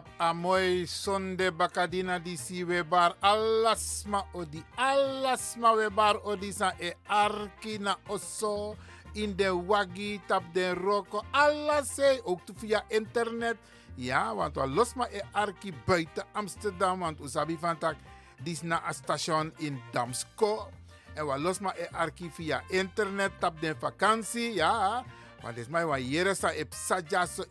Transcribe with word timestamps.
Tap 0.00 0.32
amoy 0.32 0.88
sonde 0.88 1.52
bakadina 1.52 2.16
di 2.16 2.32
si 2.32 2.64
we 2.64 2.80
bar 2.80 3.20
alasma 3.20 4.24
odi 4.32 4.64
alasma 4.72 5.76
we 5.76 5.92
bar 5.92 6.16
odi 6.24 6.48
sa 6.56 6.72
e 6.80 6.96
arki 7.04 7.76
na 7.76 8.00
oso. 8.08 8.80
In 9.12 9.36
de 9.36 9.52
wagi 9.52 10.16
tap 10.24 10.40
den 10.56 10.72
roko. 10.80 11.20
Alles 11.36 12.00
ook 12.24 12.40
via 12.56 12.80
internet. 12.88 13.60
Ja 14.00 14.32
want 14.32 14.56
we 14.56 14.64
losma 14.72 15.04
e 15.12 15.20
arki 15.34 15.68
buiten 15.84 16.24
Amsterdam 16.32 17.00
want 17.00 17.20
usabi 17.20 17.58
van 17.60 17.76
tak 17.76 17.96
dis 18.40 18.62
na 18.62 18.80
a 18.80 18.92
station 18.96 19.52
in 19.58 19.76
Damsko. 19.92 20.72
En 21.12 21.26
we 21.26 21.36
losma 21.36 21.76
e 21.76 21.84
arki 21.92 22.30
via 22.32 22.64
internet 22.70 23.32
tap 23.38 23.60
den 23.60 23.76
vakantie 23.76 24.54
ja. 24.54 25.04
Maar 25.42 25.54
dit 25.54 25.68
mij 25.68 25.84
wa 25.86 25.98
jere 25.98 26.34
sa 26.34 26.52
e 26.52 26.64
psaja 26.64 27.26
so 27.26 27.44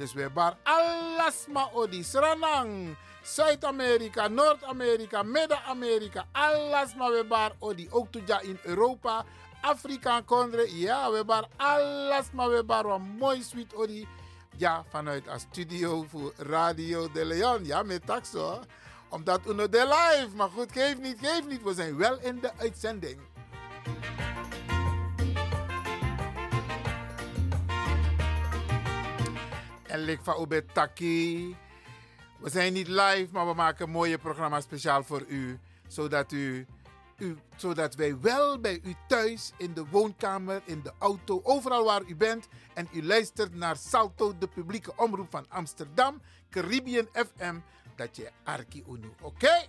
dus 0.00 0.12
we 0.16 0.30
bar 0.32 0.56
alles 0.64 1.44
ma 1.52 1.68
odi 1.72 2.02
sranang. 2.02 2.96
Zuid-Amerika, 3.22 4.28
Noord-Amerika, 4.28 5.22
Midden-Amerika, 5.22 6.24
alles 6.32 6.94
maar 6.94 7.10
we 7.12 7.24
bar 7.24 7.52
odi. 7.58 7.88
Ook 7.90 8.08
toja 8.12 8.40
in 8.40 8.58
Europa, 8.64 9.24
Afrika 9.60 10.20
kondre. 10.24 10.78
Ja, 10.78 11.10
we 11.10 11.24
bar 11.24 11.48
alles 11.56 12.32
maar 12.32 12.48
we 12.48 12.64
bar 12.64 12.86
wat 12.86 13.00
mooi 13.18 13.42
sweet 13.42 13.74
odi. 13.74 14.08
Ja, 14.56 14.84
vanuit 14.88 15.26
een 15.26 15.40
studio 15.40 16.04
voor 16.08 16.32
Radio 16.36 17.10
de 17.12 17.24
Leon. 17.24 17.64
Ja, 17.64 17.82
met 17.82 18.06
taxo. 18.06 18.60
Omdat 19.08 19.40
uno 19.46 19.68
de 19.68 19.84
live. 19.84 20.36
Maar 20.36 20.50
goed, 20.50 20.72
geef 20.72 20.98
niet, 20.98 21.18
geef 21.22 21.46
niet. 21.46 21.62
We 21.62 21.74
zijn 21.74 21.96
wel 21.96 22.20
in 22.20 22.40
de 22.40 22.50
uitzending. 22.56 23.20
En 29.90 30.00
lik 30.00 30.20
van 30.22 30.42
Ube 30.42 30.64
Taki. 30.72 31.56
We 32.38 32.50
zijn 32.50 32.72
niet 32.72 32.88
live, 32.88 33.28
maar 33.32 33.46
we 33.46 33.54
maken 33.54 33.84
een 33.84 33.90
mooie 33.90 34.18
programma 34.18 34.60
speciaal 34.60 35.02
voor 35.02 35.24
u. 35.28 35.58
Zodat, 35.86 36.32
u, 36.32 36.66
u, 37.18 37.36
zodat 37.56 37.94
wij 37.94 38.20
wel 38.20 38.60
bij 38.60 38.80
u 38.84 38.94
thuis, 39.08 39.52
in 39.56 39.74
de 39.74 39.84
woonkamer, 39.90 40.62
in 40.64 40.82
de 40.82 40.92
auto, 40.98 41.40
overal 41.42 41.84
waar 41.84 42.02
u 42.06 42.16
bent. 42.16 42.48
En 42.74 42.88
u 42.92 43.06
luistert 43.06 43.54
naar 43.54 43.76
Salto, 43.76 44.38
de 44.38 44.48
publieke 44.48 44.92
omroep 44.96 45.30
van 45.30 45.46
Amsterdam, 45.48 46.20
Caribbean 46.50 47.08
FM. 47.12 47.58
Dat 47.96 48.16
je 48.16 48.30
Arki 48.44 48.84
Unu, 48.88 49.12
oké? 49.20 49.66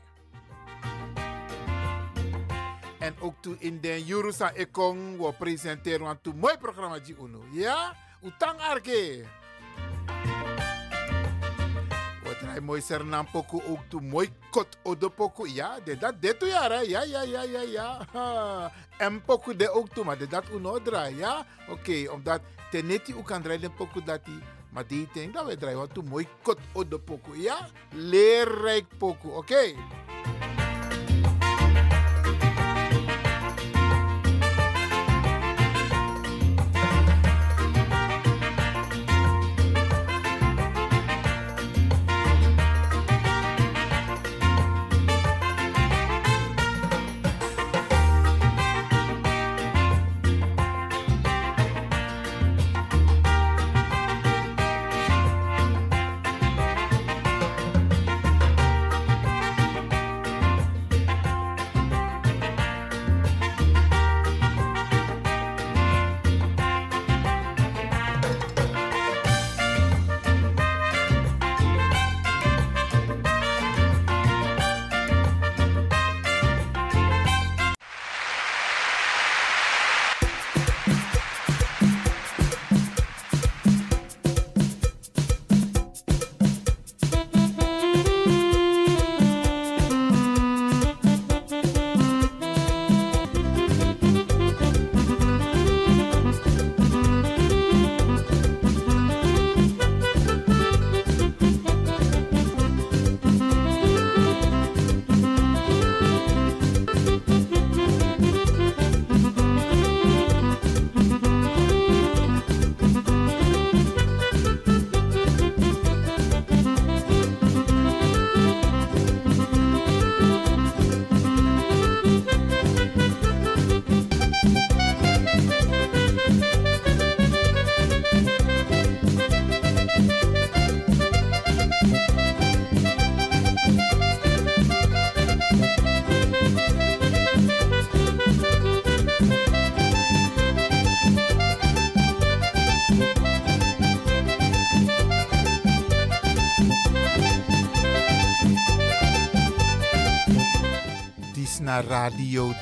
En 2.99 3.16
ook 3.19 3.36
toe 3.39 3.55
in 3.59 3.81
de 3.81 4.05
Jurusa 4.05 4.52
Ekong, 4.52 5.17
we 5.17 5.33
presenteren 5.33 6.20
een 6.21 6.36
mooi 6.36 6.58
programma 6.58 6.99
die 6.99 7.15
Unu. 7.21 7.39
Ja? 7.52 7.95
Utang 8.23 8.60
Arki. 8.60 9.26
Hij 12.46 12.60
mooi 12.60 12.82
sernam 12.82 13.28
poku 13.32 13.62
ook 13.68 13.80
toe 13.88 14.02
mooi 14.02 14.30
kot 14.50 14.78
odo 14.84 15.10
poku. 15.10 15.48
Ja, 15.50 15.80
de 15.84 15.98
dat 15.98 16.22
de 16.22 16.38
toe 16.38 16.48
ja, 16.48 16.82
ja, 16.82 17.04
ja, 17.04 17.22
ja, 17.22 17.42
ja, 17.42 17.62
ja. 17.62 18.72
En 18.98 19.22
poku 19.22 19.56
de 19.56 19.70
ook 19.70 19.90
toe, 19.90 20.04
maar 20.04 20.18
de 20.18 20.28
dat 20.28 20.44
uno 20.54 20.82
draai, 20.82 21.18
ja. 21.18 21.46
Oké, 21.70 21.72
okay, 21.72 22.08
omdat 22.08 22.42
teneti 22.72 23.16
ook 23.16 23.26
kan 23.26 23.42
draaien 23.42 23.74
poku 23.74 24.04
dat 24.04 24.26
die. 24.26 24.40
Maar 24.70 24.88
die 24.88 25.08
denk 25.14 25.34
dat 25.34 25.46
we 25.46 25.58
draaien 25.58 25.78
wat 25.78 25.94
toe 25.94 26.04
mooi 26.04 26.28
kot 26.42 26.60
odo 26.74 26.98
poku, 26.98 27.42
ja. 27.42 27.68
Leerrijk 27.92 28.86
poku, 28.98 29.28
oké. 29.28 29.38
Okay. 29.38 29.76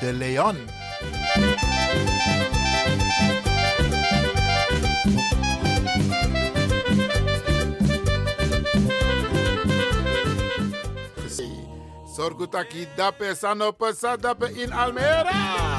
De 0.00 0.12
Leon. 0.12 0.56
Sorgutaki 12.16 12.86
dape 12.96 13.34
sanope 13.34 13.92
sadape 13.94 14.46
in 14.62 14.72
Almere. 14.72 15.69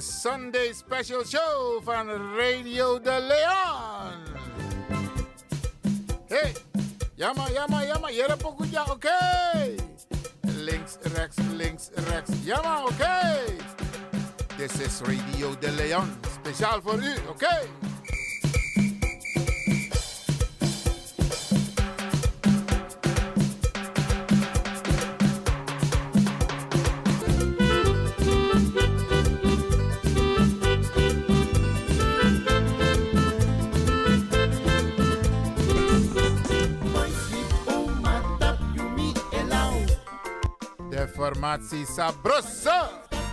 Sunday 0.00 0.72
Special 0.72 1.24
Show 1.24 1.82
van 1.84 2.08
Radio 2.36 3.00
de 3.00 3.20
Leon. 3.20 4.36
Hey, 6.28 6.52
jammer, 7.14 7.52
jammer, 7.52 7.86
jammer. 7.86 8.10
Hier 8.10 8.28
heb 8.28 8.44
oké. 8.90 9.74
Links, 10.40 10.96
rechts, 11.02 11.36
links, 11.52 11.88
rechts. 11.94 12.30
Jammer, 12.42 12.82
oké. 12.82 13.44
Dit 14.56 14.80
is 14.80 15.00
Radio 15.00 15.58
de 15.58 15.70
Leon. 15.70 16.10
Speciaal 16.42 16.80
voor 16.82 17.02
u, 17.02 17.14
oké. 17.28 17.68
Formatie 41.28 41.84
sabrosa. 41.84 42.88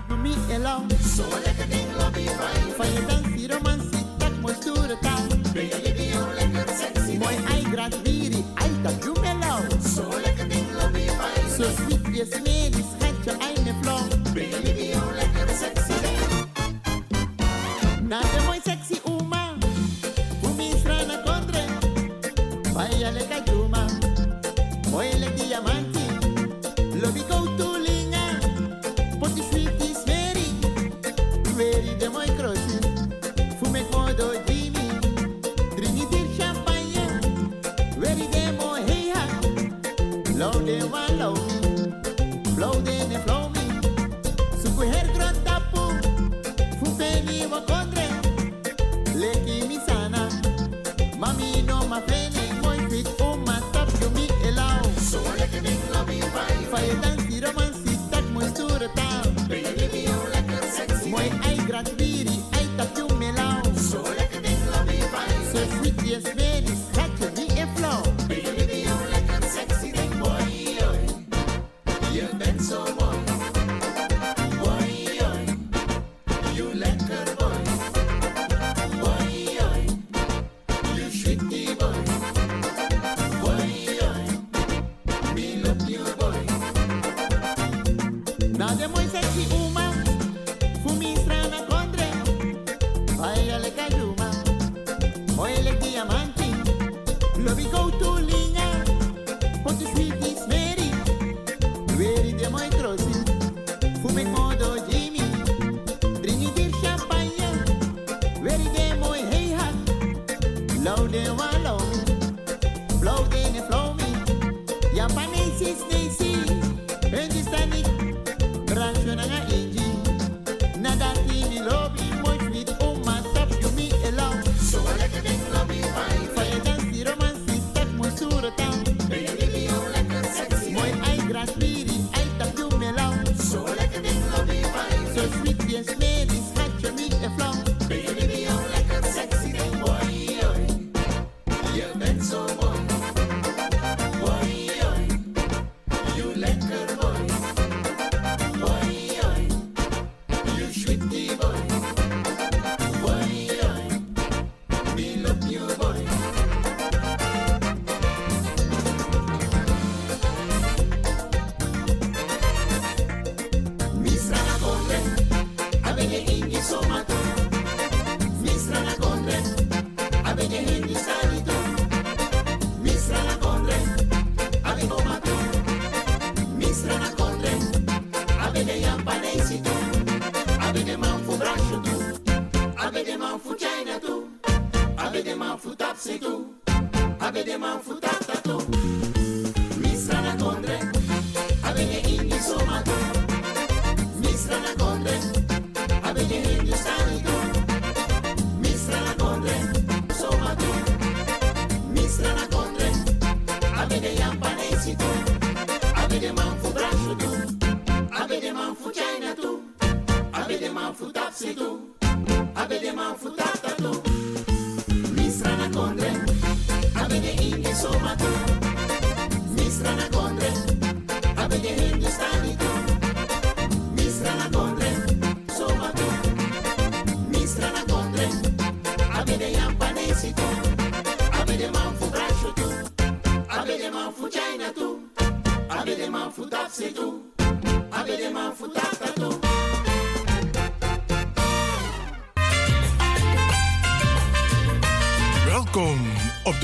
Doe 0.08 0.18
me 0.18 0.34
elang. 0.52 0.92
Zo 1.16 1.24
lekker 1.44 1.68
ding, 1.70 1.90
lobby 1.98 2.26
fijn. 2.28 2.72
Van 2.78 2.94
je 2.94 3.06
dans, 3.08 3.36
die 3.36 3.48
romantie, 3.48 4.06
dat 4.18 4.32
mooi 4.42 4.56
stoere 4.60 4.98
taal. 5.02 5.28
Ben 5.54 5.66
je 5.66 5.94
video 5.96 6.28
lekker 6.36 6.74
sexy. 6.80 7.18
Mooi 7.18 7.36
ei 7.54 7.64
gras 7.72 7.96
viri, 8.04 8.44
ei 8.56 8.72
dat 8.84 9.02
doe 9.02 9.16
me 9.22 9.34
lang. 9.44 9.66
Zo 9.96 10.04
lekker 10.24 10.50
ding, 10.50 10.68
lobby 10.80 11.06
fijn. 11.20 11.50
Zo 11.58 11.64
sweet, 11.76 12.16
je 12.16 12.26
smeer, 12.32 12.55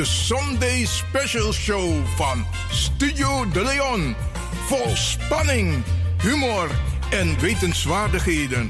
de 0.01 0.07
Sunday 0.07 0.85
Special 0.85 1.53
Show 1.53 2.05
van 2.05 2.45
Studio 2.71 3.49
De 3.49 3.63
Leon. 3.63 4.15
Vol 4.65 4.95
spanning, 4.95 5.83
humor 6.21 6.69
en 7.11 7.39
wetenswaardigheden. 7.39 8.69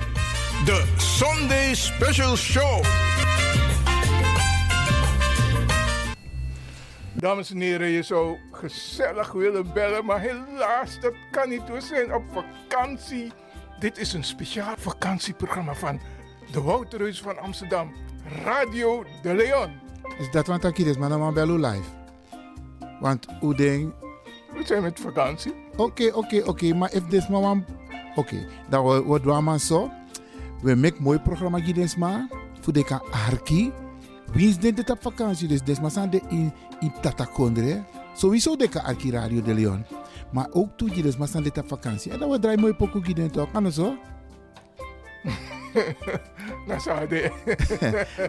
de 0.65 0.93
Sunday 0.97 1.73
Special 1.73 2.35
Show. 2.35 2.83
Dames 7.13 7.51
en 7.51 7.61
heren, 7.61 7.87
je 7.87 8.03
zou 8.03 8.37
gezellig 8.51 9.31
willen 9.31 9.73
bellen, 9.73 10.05
maar 10.05 10.19
helaas, 10.19 10.99
dat 10.99 11.13
kan 11.31 11.49
niet. 11.49 11.69
We 11.69 11.81
zijn 11.81 12.13
op 12.13 12.23
vakantie. 12.31 13.31
Dit 13.79 13.97
is 13.97 14.13
een 14.13 14.23
speciaal 14.23 14.75
vakantieprogramma 14.77 15.73
van 15.73 16.01
de 16.51 16.61
Wouterhuis 16.61 17.21
van 17.21 17.37
Amsterdam, 17.37 17.93
Radio 18.43 19.05
de 19.21 19.33
Leon. 19.33 19.90
Is 20.19 20.31
dat 20.31 20.47
wat 20.47 20.63
ik 20.63 20.77
is, 20.77 20.97
maar 20.97 21.09
dan 21.09 21.33
bel 21.33 21.57
live. 21.57 21.89
Want 22.99 23.27
hoe 23.39 23.55
denk... 23.55 23.93
We 24.53 24.65
zijn 24.65 24.81
met 24.81 24.99
vakantie. 24.99 25.53
Oké, 25.75 26.11
oké, 26.13 26.41
oké, 26.45 26.73
maar 26.73 26.93
if 26.93 27.07
this 27.07 27.27
man... 27.27 27.65
Oké, 28.15 28.47
dan 28.69 29.05
wat 29.05 29.23
doen 29.23 29.45
we 29.45 29.59
zo. 29.59 29.89
We 30.61 30.75
maken 30.75 31.03
mooi 31.03 31.19
programma 31.19 31.59
gids 31.59 31.95
maar. 31.95 32.27
Voor 32.59 32.73
de 32.73 32.83
kan 32.83 33.01
arki. 33.29 33.71
Wie 34.31 34.49
is 34.49 34.57
dit 34.57 34.89
op 34.89 35.01
vakantie? 35.01 35.47
Dus 35.47 35.61
des 35.61 35.79
maar 35.79 36.09
de 36.09 36.21
in, 36.29 36.53
in 36.79 36.93
Tatakondre. 37.01 37.83
Sowieso 38.13 38.55
de 38.55 38.69
kan 38.69 38.83
arki 38.83 39.11
Radio 39.11 39.41
de 39.41 39.53
Leon. 39.53 39.85
Maar 40.31 40.47
ook 40.51 40.77
toe 40.77 40.89
gids 40.89 41.17
maar 41.17 41.43
dit 41.43 41.57
op 41.57 41.67
vakantie. 41.67 42.11
En 42.11 42.19
dan 42.19 42.29
we 42.29 42.39
draaien 42.39 42.59
mooi 42.59 42.73
pokoe 42.73 43.03
gids 43.03 43.33
toch. 43.33 43.51
Kan 43.51 43.71
zo? 43.71 43.95
Dat 46.67 46.81
zou 46.81 47.07
de. 47.07 47.31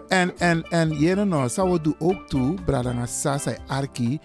en, 0.09 0.39
en, 0.39 0.63
en, 0.63 0.91
jere 0.91 1.25
nou, 1.25 1.49
zou 1.49 1.71
we 1.71 1.81
doen 1.81 1.97
ook 1.99 2.29
toe, 2.29 2.55
Bradanga 2.65 3.07
Sasa 3.07 3.57
Arki. 3.67 4.21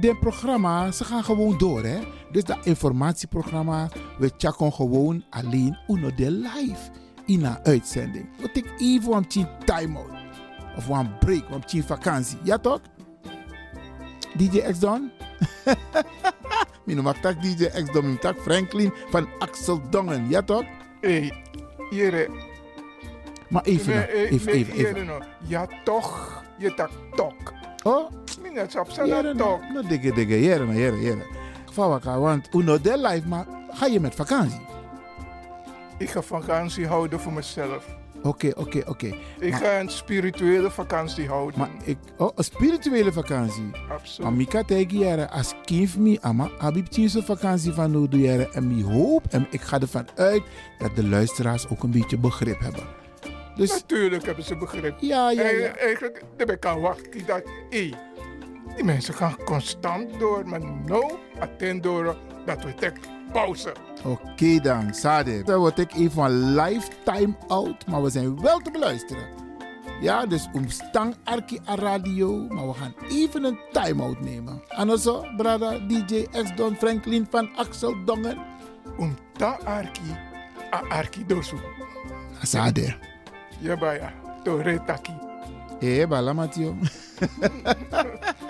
De 0.00 0.16
programma, 0.16 0.90
ze 0.90 1.04
gaan 1.04 1.24
gewoon 1.24 1.58
door, 1.58 1.82
hè. 1.82 1.98
Dus 2.30 2.44
dat 2.44 2.66
informatieprogramma, 2.66 3.88
we 4.18 4.30
checken 4.36 4.72
gewoon 4.72 5.24
alleen 5.30 5.78
uno 5.88 6.14
de 6.14 6.30
live 6.30 6.90
in 7.26 7.44
een 7.44 7.58
uitzending. 7.64 8.28
We 8.40 8.50
take 8.50 8.70
even 8.78 9.12
een 9.12 9.48
time-out. 9.64 10.10
Of 10.76 10.88
een 10.88 11.18
break, 11.18 11.42
een 11.72 11.82
vakantie. 11.82 12.38
Ja 12.42 12.58
toch? 12.58 12.80
DJ 14.36 14.58
X 14.58 14.78
Don? 14.78 15.10
Mino 16.86 17.02
mag 17.02 17.20
tak 17.20 17.42
DJ 17.42 17.64
X 17.64 17.92
Don, 17.92 18.18
tak 18.18 18.38
Franklin 18.40 18.92
van 19.10 19.28
Axel 19.38 19.80
Dongen. 19.90 20.28
Ja 20.28 20.42
toch? 20.42 20.64
Hey, 21.00 21.32
jere. 21.90 22.49
Maar 23.50 23.62
even, 23.62 24.08
eh, 24.08 24.32
even, 24.32 24.52
even. 24.52 25.22
Ja, 25.46 25.66
toch. 25.84 26.42
Je 26.58 26.74
tak 26.74 26.90
tok. 27.14 27.52
Oh, 27.82 28.10
jere 28.42 28.90
zijn 28.92 29.08
nou, 29.08 29.36
tok. 29.36 29.60
nou 29.72 29.86
digge 29.88 30.12
digge, 30.12 30.40
jere 30.42 30.64
nou, 30.64 30.78
jere, 30.78 31.00
jere. 31.00 31.26
Vawaka, 31.72 32.18
want 32.18 32.48
uno 32.54 32.80
de 32.80 32.98
live, 32.98 33.28
maar 33.28 33.46
ga 33.70 33.86
je 33.86 34.00
met 34.00 34.14
vakantie? 34.14 34.60
Ik 35.98 36.10
ga 36.10 36.22
vakantie 36.22 36.86
houden 36.86 37.20
voor 37.20 37.32
mezelf. 37.32 37.98
Oké, 38.22 38.50
oké, 38.56 38.82
oké. 38.86 39.14
Ik 39.38 39.50
Maar- 39.50 39.60
ga 39.60 39.80
een 39.80 39.88
spirituele 39.88 40.70
vakantie 40.70 41.28
houden. 41.28 41.58
Maar 41.58 41.70
ik, 41.84 41.98
oh, 42.16 42.30
een 42.34 42.44
spirituele 42.44 43.12
vakantie. 43.12 43.70
Absoluut. 43.90 44.30
Maar 44.30 44.40
ik 44.40 44.66
tegen 44.66 44.98
jaren 44.98 45.30
als 45.30 45.54
kind 45.64 45.96
me, 45.96 46.18
ama, 46.20 46.50
heb 46.58 46.76
ik 46.76 46.86
vakantie 47.22 47.72
van 47.72 47.92
doe 47.92 48.20
jaren 48.20 48.52
en 48.52 48.70
ik 48.78 48.84
hoop 48.84 49.24
en 49.30 49.46
ik 49.50 49.60
ga 49.60 49.80
ervan 49.80 50.08
uit 50.16 50.42
dat 50.78 50.96
de 50.96 51.08
luisteraars 51.08 51.68
ook 51.68 51.82
een 51.82 51.90
beetje 51.90 52.18
begrip 52.18 52.60
hebben. 52.60 52.99
Dus 53.56 53.70
Natuurlijk 53.70 54.24
hebben 54.26 54.44
ze 54.44 54.56
begrip. 54.56 54.96
ja, 55.00 55.30
ja, 55.30 55.42
ja. 55.42 55.48
Eigen- 55.48 55.78
Eigenlijk, 55.78 56.22
daar 56.36 56.58
kan 56.58 56.80
wachten 56.80 57.26
dat, 57.26 57.42
hé, 57.70 57.90
die 58.74 58.84
mensen 58.84 59.14
gaan 59.14 59.36
constant 59.44 60.18
door, 60.18 60.48
maar 60.48 60.60
nou, 60.86 61.12
attend 61.40 61.82
door 61.82 62.16
dat 62.46 62.64
we 62.64 62.74
tek 62.74 62.98
pauze. 63.32 63.72
Oké 64.04 64.58
dan, 64.60 64.94
Sade. 64.94 65.42
Dan 65.42 65.58
word 65.58 65.78
ik 65.78 65.92
even 65.94 66.22
een 66.24 66.54
lifetime 66.54 67.34
out, 67.48 67.86
maar 67.86 68.02
we 68.02 68.10
zijn 68.10 68.40
wel 68.40 68.58
te 68.58 68.70
beluisteren. 68.70 69.24
Ja, 70.00 70.26
dus 70.26 70.48
omstang 70.52 71.14
Arki 71.24 71.58
a 71.68 71.74
radio, 71.74 72.46
maar 72.48 72.66
we 72.66 72.74
gaan 72.74 72.94
even 73.10 73.44
een 73.44 73.58
time-out 73.72 74.20
nemen. 74.20 74.62
En 74.68 74.98
zo, 74.98 75.24
brada 75.36 75.78
DJ 75.78 76.26
X 76.42 76.54
Don 76.56 76.76
Franklin 76.76 77.26
van 77.30 77.56
Axel 77.56 78.04
Dongen. 78.04 78.38
Om 78.98 79.16
ta 79.32 79.58
arki, 79.64 80.16
a 80.74 80.82
arki 80.88 81.26
dosu. 81.26 81.56
Sade. 82.42 82.94
Ja, 83.60 84.12
to 84.44 84.56
retaki. 84.56 85.12
Eh, 85.80 86.06
balamatio. 86.08 86.74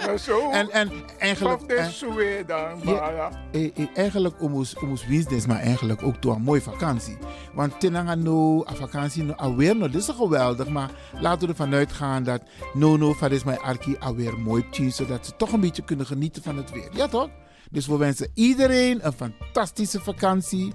Nou 0.07 0.19
zo, 0.19 0.51
En, 0.51 0.71
en 0.71 0.91
eigenlijk... 1.19 1.61
en- 1.63 2.47
dan, 2.47 2.81
Ja. 2.85 3.31
eh, 3.53 3.65
eh, 3.77 3.87
eigenlijk 3.95 4.43
omus 4.43 4.77
omus 4.77 5.07
winstens, 5.07 5.47
maar 5.47 5.59
eigenlijk 5.59 6.03
ook 6.03 6.17
toe 6.17 6.35
een 6.35 6.43
mooie 6.43 6.61
vakantie. 6.63 7.17
Want 7.55 7.81
tenanga 7.81 8.15
no, 8.15 8.65
a 8.69 8.75
vakantie 8.75 9.23
no, 9.23 9.33
alweer 9.33 9.77
no, 9.77 9.87
dit 9.89 10.01
is 10.01 10.09
geweldig, 10.09 10.69
maar 10.69 10.91
laten 11.21 11.41
we 11.41 11.47
ervan 11.49 11.75
uitgaan 11.75 12.23
dat 12.23 12.43
no 12.75 12.97
no 12.97 13.13
van 13.13 13.31
is 13.31 13.45
mijn 13.45 13.59
arki 13.59 13.97
alweer 13.99 14.39
mooi 14.39 14.65
tjie, 14.71 14.91
zodat 14.91 15.27
ze 15.27 15.37
toch 15.37 15.53
een 15.53 15.61
beetje 15.61 15.85
kunnen 15.85 16.07
genieten 16.07 16.43
van 16.43 16.57
het 16.57 16.71
weer. 16.71 16.89
Ja 16.93 17.09
toch? 17.09 17.29
Dus 17.71 17.87
we 17.87 17.97
wensen 17.97 18.31
iedereen 18.35 19.07
een 19.07 19.13
fantastische 19.13 20.01
vakantie, 20.01 20.73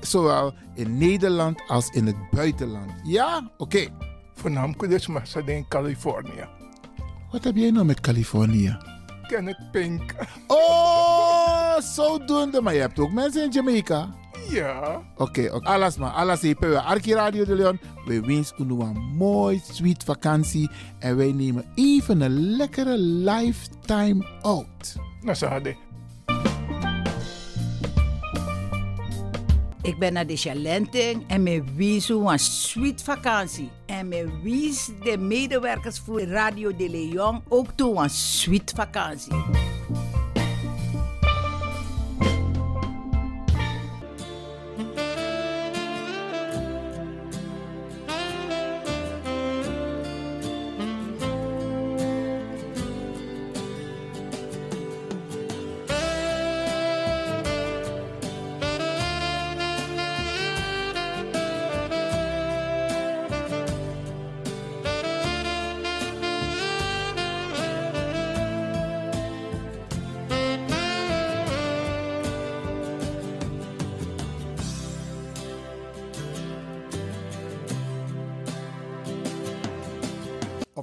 zowel 0.00 0.54
in 0.74 0.98
Nederland 0.98 1.62
als 1.66 1.88
in 1.88 2.06
het 2.06 2.16
buitenland. 2.30 2.90
Ja? 3.04 3.50
Oké. 3.56 3.86
Voornamelijk 4.34 4.90
dus 4.90 5.08
ze 5.24 5.42
in 5.44 5.68
Californië. 5.68 6.48
Wat 7.30 7.44
heb 7.44 7.56
jij 7.56 7.70
nou 7.70 7.84
met 7.84 8.00
Californië? 8.00 8.76
Kenneth 9.26 9.70
Pink. 9.72 10.14
Oh, 10.46 11.78
zodoende. 11.78 12.60
Maar 12.60 12.74
je 12.74 12.80
hebt 12.80 12.98
ook 12.98 13.12
mensen 13.12 13.44
in 13.44 13.50
Jamaica. 13.50 14.08
Ja, 14.48 15.02
Oké, 15.16 15.50
oké. 15.52 15.66
alles 15.68 15.96
maar. 15.96 16.10
Alles 16.10 16.40
hier 16.40 16.56
bij 16.58 16.76
Arki 16.78 17.14
Radio 17.14 17.44
de 17.44 17.54
Leon. 17.54 17.80
We 18.06 18.20
wensen 18.20 18.70
u 18.70 18.80
een 18.80 19.14
mooi, 19.16 19.60
sweet 19.72 20.04
vakantie. 20.04 20.70
En 20.98 21.16
wij 21.16 21.32
nemen 21.32 21.64
even 21.74 22.20
een 22.20 22.56
lekkere 22.56 22.98
lifetime 22.98 24.26
out. 24.42 24.96
nou 25.20 25.34
zo 25.36 25.48
Ik 29.82 29.98
ben 29.98 30.12
naar 30.12 30.26
de 30.26 30.36
Chalenting 30.36 31.24
en 31.26 31.42
me 31.42 31.64
wies 31.74 32.08
een 32.08 32.38
sweet 32.38 33.02
vakantie. 33.02 33.70
En 33.86 34.08
me 34.08 34.40
wies 34.42 34.90
de 35.02 35.18
medewerkers 35.18 35.98
voor 35.98 36.20
Radio 36.20 36.76
de 36.76 36.88
Leon 36.90 37.42
ook 37.48 37.70
toe 37.74 37.96
een 37.96 38.10
sweet 38.10 38.72
vakantie. 38.76 39.32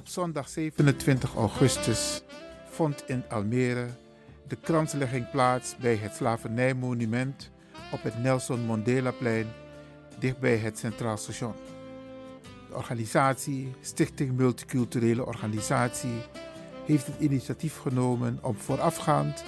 Op 0.08 0.14
zondag 0.14 0.48
27 0.48 1.34
augustus 1.34 2.22
vond 2.70 3.04
in 3.06 3.24
Almere 3.28 3.86
de 4.46 4.56
kranslegging 4.56 5.30
plaats 5.30 5.76
bij 5.76 5.96
het 5.96 6.14
slavernijmonument 6.14 7.50
op 7.92 8.02
het 8.02 8.22
Nelson 8.22 8.66
Mandelaplein 8.66 9.46
dichtbij 10.18 10.56
het 10.56 10.78
Centraal 10.78 11.16
Station. 11.16 11.52
De 12.68 12.74
organisatie 12.74 13.74
Stichting 13.80 14.36
Multiculturele 14.36 15.26
Organisatie 15.26 16.22
heeft 16.84 17.06
het 17.06 17.20
initiatief 17.20 17.78
genomen 17.78 18.38
om 18.42 18.56
voorafgaand 18.56 19.44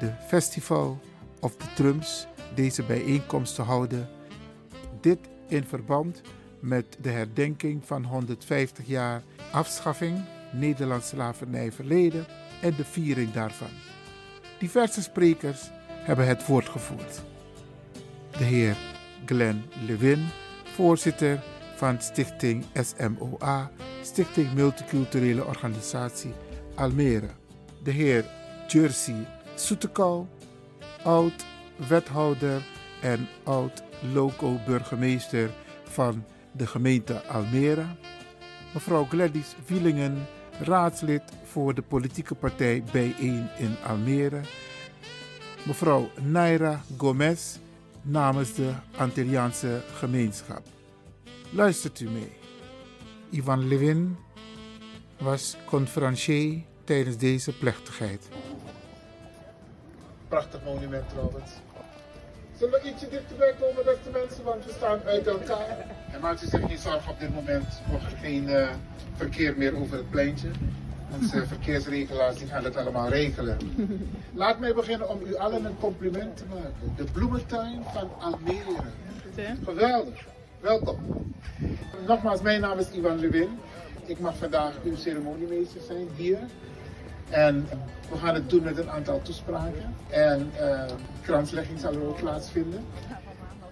de 0.00 0.12
Festival 0.26 1.00
of 1.40 1.56
the 1.56 1.66
Trumps 1.74 2.26
deze 2.54 2.82
bijeenkomst 2.82 3.54
te 3.54 3.62
houden. 3.62 4.08
Dit 5.00 5.18
in 5.46 5.64
verband 5.64 6.20
met 6.60 6.96
de 7.00 7.10
herdenking 7.10 7.84
van 7.84 8.04
150 8.04 8.86
jaar 8.86 9.22
afschaffing 9.50 10.24
Nederlands 10.50 11.08
slavernij 11.08 11.72
verleden 11.72 12.26
en 12.60 12.74
de 12.76 12.84
viering 12.84 13.32
daarvan. 13.32 13.68
Diverse 14.58 15.02
sprekers 15.02 15.70
hebben 15.88 16.26
het 16.26 16.46
woord 16.46 16.68
gevoerd. 16.68 17.22
De 18.38 18.44
heer 18.44 18.76
Glenn 19.24 19.64
Lewin, 19.86 20.26
voorzitter 20.64 21.42
van 21.76 22.00
Stichting 22.00 22.64
SMOA, 22.74 23.70
Stichting 24.02 24.54
Multiculturele 24.54 25.44
Organisatie 25.44 26.32
Almere. 26.74 27.28
De 27.82 27.90
heer 27.90 28.24
Jersey 28.68 29.26
Soetekau, 29.54 30.26
oud-wethouder 31.02 32.62
en 33.02 33.28
oud-loco-burgemeester 33.44 35.50
van 35.84 36.24
de 36.52 36.66
gemeente 36.66 37.22
Almere. 37.22 37.84
Mevrouw 38.74 39.04
Gladys 39.04 39.54
Wielingen, 39.66 40.26
raadslid 40.60 41.22
voor 41.44 41.74
de 41.74 41.82
politieke 41.82 42.34
partij 42.34 42.82
Bijeen 42.92 43.48
in 43.58 43.76
Almere. 43.86 44.40
Mevrouw 45.66 46.10
Naira 46.20 46.82
Gomez 46.96 47.56
namens 48.02 48.54
de 48.54 48.72
Antilliaanse 48.96 49.80
gemeenschap. 49.94 50.62
Luistert 51.50 52.00
u 52.00 52.10
mee. 52.10 52.32
Ivan 53.30 53.68
Levin 53.68 54.16
was 55.18 55.56
conferencier 55.66 56.62
tijdens 56.84 57.16
deze 57.16 57.52
plechtigheid. 57.52 58.28
Prachtig 60.28 60.64
monument 60.64 61.08
trouwens. 61.08 61.50
Zullen 62.58 62.80
we 62.82 62.88
ietsje 62.88 63.08
dichterbij 63.08 63.54
komen, 63.60 63.84
beste 63.84 64.10
mensen, 64.12 64.44
want 64.44 64.64
we 64.64 64.72
staan 64.72 65.00
uit 65.04 65.26
elkaar. 65.26 65.86
En 66.12 66.20
maakt 66.20 66.42
u 66.42 66.46
zich 66.46 66.68
niet 66.68 66.80
zorgen 66.80 67.10
op 67.10 67.20
dit 67.20 67.34
moment, 67.34 67.80
mocht 67.90 68.12
er 68.12 68.18
geen 68.18 68.48
uh, 68.48 68.68
verkeer 69.14 69.54
meer 69.56 69.76
over 69.76 69.96
het 69.96 70.10
pleintje. 70.10 70.48
Onze 71.12 71.46
verkeersregelaars 71.46 72.36
die 72.38 72.46
gaan 72.46 72.64
het 72.64 72.76
allemaal 72.76 73.08
regelen. 73.08 73.58
Laat 74.34 74.58
mij 74.58 74.74
beginnen 74.74 75.08
om 75.08 75.20
u 75.26 75.36
allen 75.36 75.64
een 75.64 75.78
compliment 75.78 76.36
te 76.36 76.44
maken. 76.48 76.92
De 76.96 77.04
bloementuin 77.04 77.82
van 77.92 78.10
Almere. 78.20 78.82
Geweldig. 79.64 80.26
Welkom. 80.60 80.98
Nogmaals, 82.06 82.42
mijn 82.42 82.60
naam 82.60 82.78
is 82.78 82.90
Ivan 82.90 83.18
Lewin. 83.18 83.58
Ik 84.06 84.18
mag 84.18 84.36
vandaag 84.36 84.72
uw 84.84 84.96
ceremoniemeester 84.96 85.80
zijn 85.80 86.08
hier. 86.16 86.38
En 87.30 87.68
we 88.10 88.16
gaan 88.16 88.34
het 88.34 88.50
doen 88.50 88.62
met 88.62 88.78
een 88.78 88.90
aantal 88.90 89.22
toespraken. 89.22 89.94
En 90.08 90.50
uh, 90.60 90.84
kranslegging 91.22 91.80
zal 91.80 91.92
er 91.92 92.02
ook 92.02 92.20
plaatsvinden. 92.20 92.84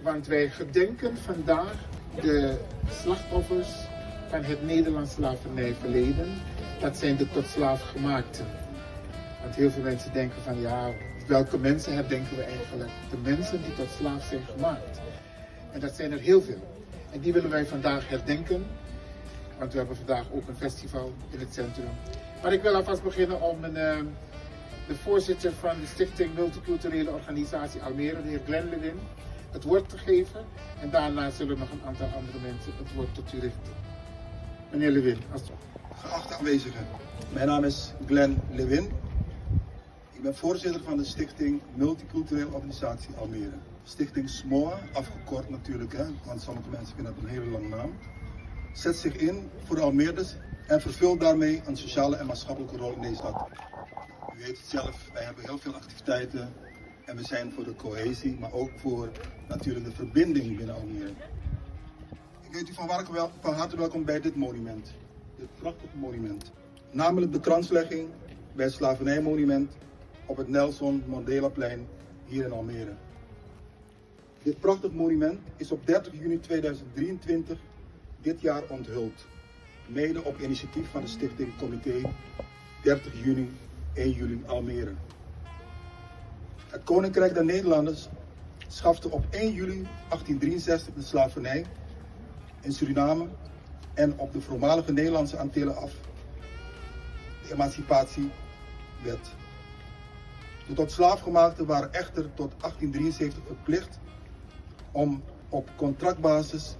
Want 0.01 0.27
wij 0.27 0.49
gedenken 0.49 1.17
vandaag 1.17 1.73
de 2.21 2.57
slachtoffers 2.89 3.69
van 4.29 4.43
het 4.43 4.65
Nederlands 4.65 5.13
slavernijverleden. 5.13 6.27
Dat 6.79 6.97
zijn 6.97 7.15
de 7.15 7.29
tot 7.29 7.47
slaaf 7.47 7.81
gemaakten. 7.81 8.45
Want 9.41 9.55
heel 9.55 9.71
veel 9.71 9.83
mensen 9.83 10.13
denken 10.13 10.41
van 10.41 10.61
ja, 10.61 10.91
welke 11.27 11.57
mensen 11.57 11.93
herdenken 11.93 12.35
we 12.37 12.43
eigenlijk? 12.43 12.89
De 13.09 13.17
mensen 13.17 13.61
die 13.63 13.73
tot 13.73 13.89
slaaf 13.97 14.23
zijn 14.23 14.41
gemaakt. 14.55 14.99
En 15.71 15.79
dat 15.79 15.95
zijn 15.95 16.11
er 16.11 16.19
heel 16.19 16.41
veel. 16.41 16.75
En 17.11 17.19
die 17.19 17.33
willen 17.33 17.49
wij 17.49 17.65
vandaag 17.65 18.09
herdenken. 18.09 18.65
Want 19.57 19.71
we 19.71 19.77
hebben 19.77 19.95
vandaag 19.95 20.25
ook 20.33 20.47
een 20.47 20.55
festival 20.55 21.13
in 21.29 21.39
het 21.39 21.53
centrum. 21.53 21.89
Maar 22.41 22.53
ik 22.53 22.61
wil 22.61 22.75
alvast 22.75 23.03
beginnen 23.03 23.41
om 23.41 23.63
een, 23.63 23.75
uh, 23.75 24.11
de 24.87 24.95
voorzitter 24.95 25.51
van 25.53 25.79
de 25.79 25.85
Stichting 25.85 26.35
Multiculturele 26.35 27.09
Organisatie 27.09 27.81
Almere, 27.81 28.21
de 28.21 28.29
heer 28.29 28.41
Glenn 28.45 28.69
Lewin, 28.69 28.99
het 29.51 29.63
woord 29.63 29.89
te 29.89 29.97
geven. 29.97 30.45
En 30.81 30.89
daarna 30.89 31.29
zullen 31.29 31.57
nog 31.57 31.71
een 31.71 31.81
aantal 31.85 32.09
andere 32.15 32.39
mensen 32.39 32.71
het 32.77 32.93
woord 32.93 33.15
tot 33.15 33.33
u 33.33 33.39
richten. 33.39 33.73
Meneer 34.71 34.91
Lewin, 34.91 35.17
alsjeblieft. 35.31 35.65
Geachte 35.95 36.35
aanwezigen, 36.35 36.87
mijn 37.33 37.47
naam 37.47 37.63
is 37.63 37.93
Glenn 38.05 38.41
Lewin. 38.51 38.91
Ik 40.11 40.21
ben 40.21 40.35
voorzitter 40.35 40.81
van 40.83 40.97
de 40.97 41.03
Stichting 41.03 41.61
Multiculturele 41.73 42.53
Organisatie 42.53 43.15
Almere. 43.15 43.57
Stichting 43.83 44.29
SMOA, 44.29 44.79
afgekort 44.93 45.49
natuurlijk, 45.49 45.93
hè, 45.93 46.05
want 46.25 46.41
sommige 46.41 46.69
mensen 46.69 46.95
vinden 46.95 47.13
het 47.13 47.23
een 47.23 47.29
hele 47.29 47.49
lange 47.49 47.67
naam, 47.67 47.93
zet 48.73 48.95
zich 48.95 49.15
in 49.15 49.49
voor 49.63 49.75
de 49.75 49.81
Almeerders 49.81 50.35
en 50.67 50.81
vervult 50.81 51.19
daarmee 51.19 51.61
een 51.65 51.77
sociale 51.77 52.15
en 52.15 52.25
maatschappelijke 52.25 52.77
rol 52.77 52.93
in 52.93 53.01
deze 53.01 53.15
stad. 53.15 53.33
U 54.35 54.37
weet 54.39 54.57
het 54.57 54.67
zelf, 54.67 55.09
wij 55.13 55.23
hebben 55.23 55.43
heel 55.43 55.57
veel 55.57 55.73
activiteiten 55.73 56.53
en 57.05 57.15
we 57.15 57.23
zijn 57.23 57.51
voor 57.51 57.63
de 57.63 57.75
cohesie, 57.75 58.37
maar 58.39 58.53
ook 58.53 58.71
voor 58.75 59.09
natuurlijk 59.47 59.85
de 59.85 59.91
verbinding 59.91 60.57
binnen 60.57 60.75
Almere. 60.75 61.13
Ik 62.41 62.53
weet 62.53 62.69
u 62.69 62.73
van, 62.73 62.87
wel, 63.11 63.31
van 63.41 63.53
harte 63.53 63.77
welkom 63.77 64.05
bij 64.05 64.21
dit 64.21 64.35
monument, 64.35 64.93
dit 65.37 65.47
prachtige 65.59 65.97
monument. 65.97 66.51
Namelijk 66.91 67.31
de 67.31 67.39
kranslegging 67.39 68.09
bij 68.55 68.65
het 68.65 68.73
slavernijmonument 68.73 69.71
op 70.25 70.37
het 70.37 70.47
Nelson 70.47 71.03
Mandelaplein 71.07 71.87
hier 72.25 72.45
in 72.45 72.51
Almere. 72.51 72.93
Dit 74.43 74.59
prachtig 74.59 74.91
monument 74.91 75.39
is 75.57 75.71
op 75.71 75.85
30 75.85 76.13
juni 76.13 76.39
2023 76.39 77.57
dit 78.21 78.41
jaar 78.41 78.63
onthuld. 78.67 79.27
Mede 79.87 80.23
op 80.23 80.39
initiatief 80.39 80.91
van 80.91 81.01
de 81.01 81.07
stichting 81.07 81.57
Comité 81.57 82.01
30 82.81 83.23
juni 83.23 83.49
1 83.93 84.11
juli 84.11 84.43
Almere. 84.45 84.93
Het 86.67 86.83
Koninkrijk 86.83 87.33
der 87.33 87.45
Nederlanders 87.45 88.09
schafte 88.67 89.11
op 89.11 89.25
1 89.29 89.53
juli 89.53 89.87
1863 90.09 90.93
de 90.93 91.01
slavernij 91.01 91.65
in 92.61 92.73
Suriname 92.73 93.27
en 93.93 94.19
op 94.19 94.33
de 94.33 94.41
voormalige 94.41 94.91
Nederlandse 94.91 95.37
Antillen 95.37 95.77
af. 95.77 95.91
De 97.43 97.53
emancipatiewet. 97.53 98.31
De 100.67 100.73
tot 100.73 100.91
slaafgemaakten 100.91 101.65
waren 101.65 101.93
echter 101.93 102.33
tot 102.33 102.53
1873 102.61 103.43
verplicht 103.45 103.99
om 104.91 105.23
op 105.49 105.69
contractbasis 105.75 106.75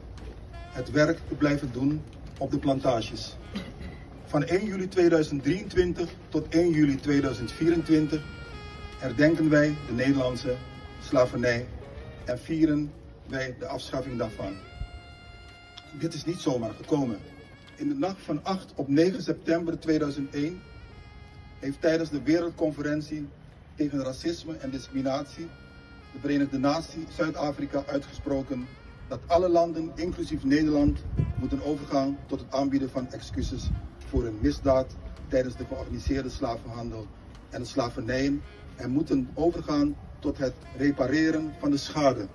het 0.51 0.91
werk 0.91 1.19
te 1.27 1.35
blijven 1.35 1.71
doen 1.71 2.03
op 2.37 2.51
de 2.51 2.57
plantages. 2.57 3.37
Van 4.25 4.43
1 4.43 4.65
juli 4.65 4.87
2023 4.87 6.09
tot 6.29 6.47
1 6.47 6.71
juli 6.71 6.95
2024 6.95 8.21
herdenken 8.97 9.49
wij 9.49 9.75
de 9.87 9.93
Nederlandse 9.93 10.55
slavernij 11.01 11.67
en 12.25 12.39
vieren 12.39 12.91
wij 13.27 13.55
de 13.59 13.67
afschaffing 13.67 14.17
daarvan. 14.17 14.53
Dit 15.99 16.13
is 16.13 16.25
niet 16.25 16.39
zomaar 16.39 16.73
gekomen. 16.73 17.17
In 17.75 17.87
de 17.87 17.95
nacht 17.95 18.21
van 18.21 18.43
8 18.43 18.73
op 18.75 18.87
9 18.87 19.23
september 19.23 19.79
2001 19.79 20.61
heeft 21.59 21.81
tijdens 21.81 22.09
de 22.09 22.21
Wereldconferentie 22.21 23.27
tegen 23.75 24.03
racisme 24.03 24.57
en 24.57 24.69
discriminatie 24.69 25.47
de 26.13 26.19
Verenigde 26.19 26.57
Naties 26.57 27.15
Zuid-Afrika 27.15 27.83
uitgesproken 27.87 28.67
dat 29.07 29.19
alle 29.27 29.49
landen, 29.49 29.91
inclusief 29.95 30.43
Nederland, 30.43 30.99
moeten 31.39 31.63
overgaan 31.63 32.17
tot 32.25 32.39
het 32.39 32.51
aanbieden 32.51 32.89
van 32.89 33.11
excuses 33.11 33.71
voor 33.97 34.25
een 34.25 34.37
misdaad 34.41 34.95
tijdens 35.27 35.55
de 35.55 35.65
georganiseerde 35.65 36.29
slavenhandel 36.29 37.07
en 37.49 37.61
de 37.61 37.67
slavernijen 37.67 38.41
en 38.75 38.89
moeten 38.89 39.29
overgaan 39.33 39.95
tot 40.19 40.37
het 40.37 40.53
repareren 40.77 41.53
van 41.59 41.71
de 41.71 41.77
schade 41.77 42.27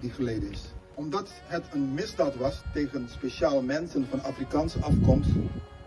die 0.00 0.10
geleden 0.10 0.50
is. 0.50 0.74
Omdat 0.94 1.30
het 1.44 1.64
een 1.72 1.94
misdaad 1.94 2.36
was 2.36 2.62
tegen 2.72 3.08
speciaal 3.08 3.62
mensen 3.62 4.06
van 4.06 4.22
Afrikaanse 4.22 4.78
afkomst, 4.78 5.30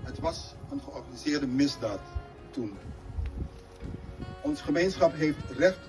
het 0.04 0.20
was 0.20 0.56
een 0.72 0.82
georganiseerde 0.82 1.48
misdaad 1.48 2.02
toen. 2.52 2.72
Ons 4.42 4.62
gemeenschap 4.62 5.14
heeft 5.14 5.52
recht 5.58 5.80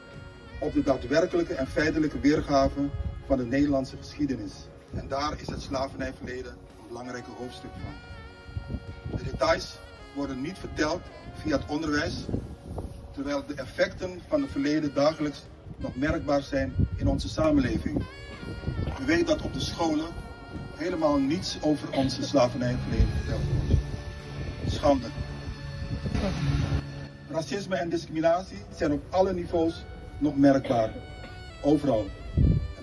op 0.61 0.73
de 0.73 0.83
daadwerkelijke 0.83 1.55
en 1.55 1.67
feitelijke 1.67 2.21
weergave 2.21 2.89
van 3.27 3.39
de 3.39 3.45
Nederlandse 3.45 3.97
geschiedenis. 3.97 4.53
En 4.95 5.09
daar 5.09 5.41
is 5.41 5.51
het 5.51 5.61
slavernijverleden 5.63 6.53
een 6.53 6.89
belangrijk 6.89 7.25
hoofdstuk 7.37 7.71
van. 7.83 7.95
De 9.17 9.23
details 9.23 9.79
worden 10.15 10.41
niet 10.41 10.59
verteld 10.59 11.03
via 11.35 11.57
het 11.57 11.67
onderwijs, 11.67 12.27
terwijl 13.13 13.47
de 13.47 13.55
effecten 13.55 14.21
van 14.29 14.43
het 14.43 14.51
verleden 14.51 14.95
dagelijks 14.95 15.43
nog 15.77 15.95
merkbaar 15.95 16.43
zijn 16.43 16.75
in 16.97 17.09
onze 17.09 17.29
samenleving. 17.29 18.03
U 19.03 19.05
weet 19.05 19.27
dat 19.27 19.43
op 19.43 19.53
de 19.53 19.61
scholen 19.61 20.13
helemaal 20.77 21.19
niets 21.19 21.59
over 21.63 21.97
onze 21.97 22.23
slavernijverleden 22.23 23.09
verteld 23.09 23.43
wordt. 23.55 23.81
Schande. 24.67 25.07
Racisme 27.31 27.77
en 27.77 27.89
discriminatie 27.89 28.59
zijn 28.77 28.93
op 28.93 29.03
alle 29.11 29.33
niveaus 29.33 29.85
nog 30.19 30.37
merkbaar. 30.37 30.93
Overal. 31.63 32.07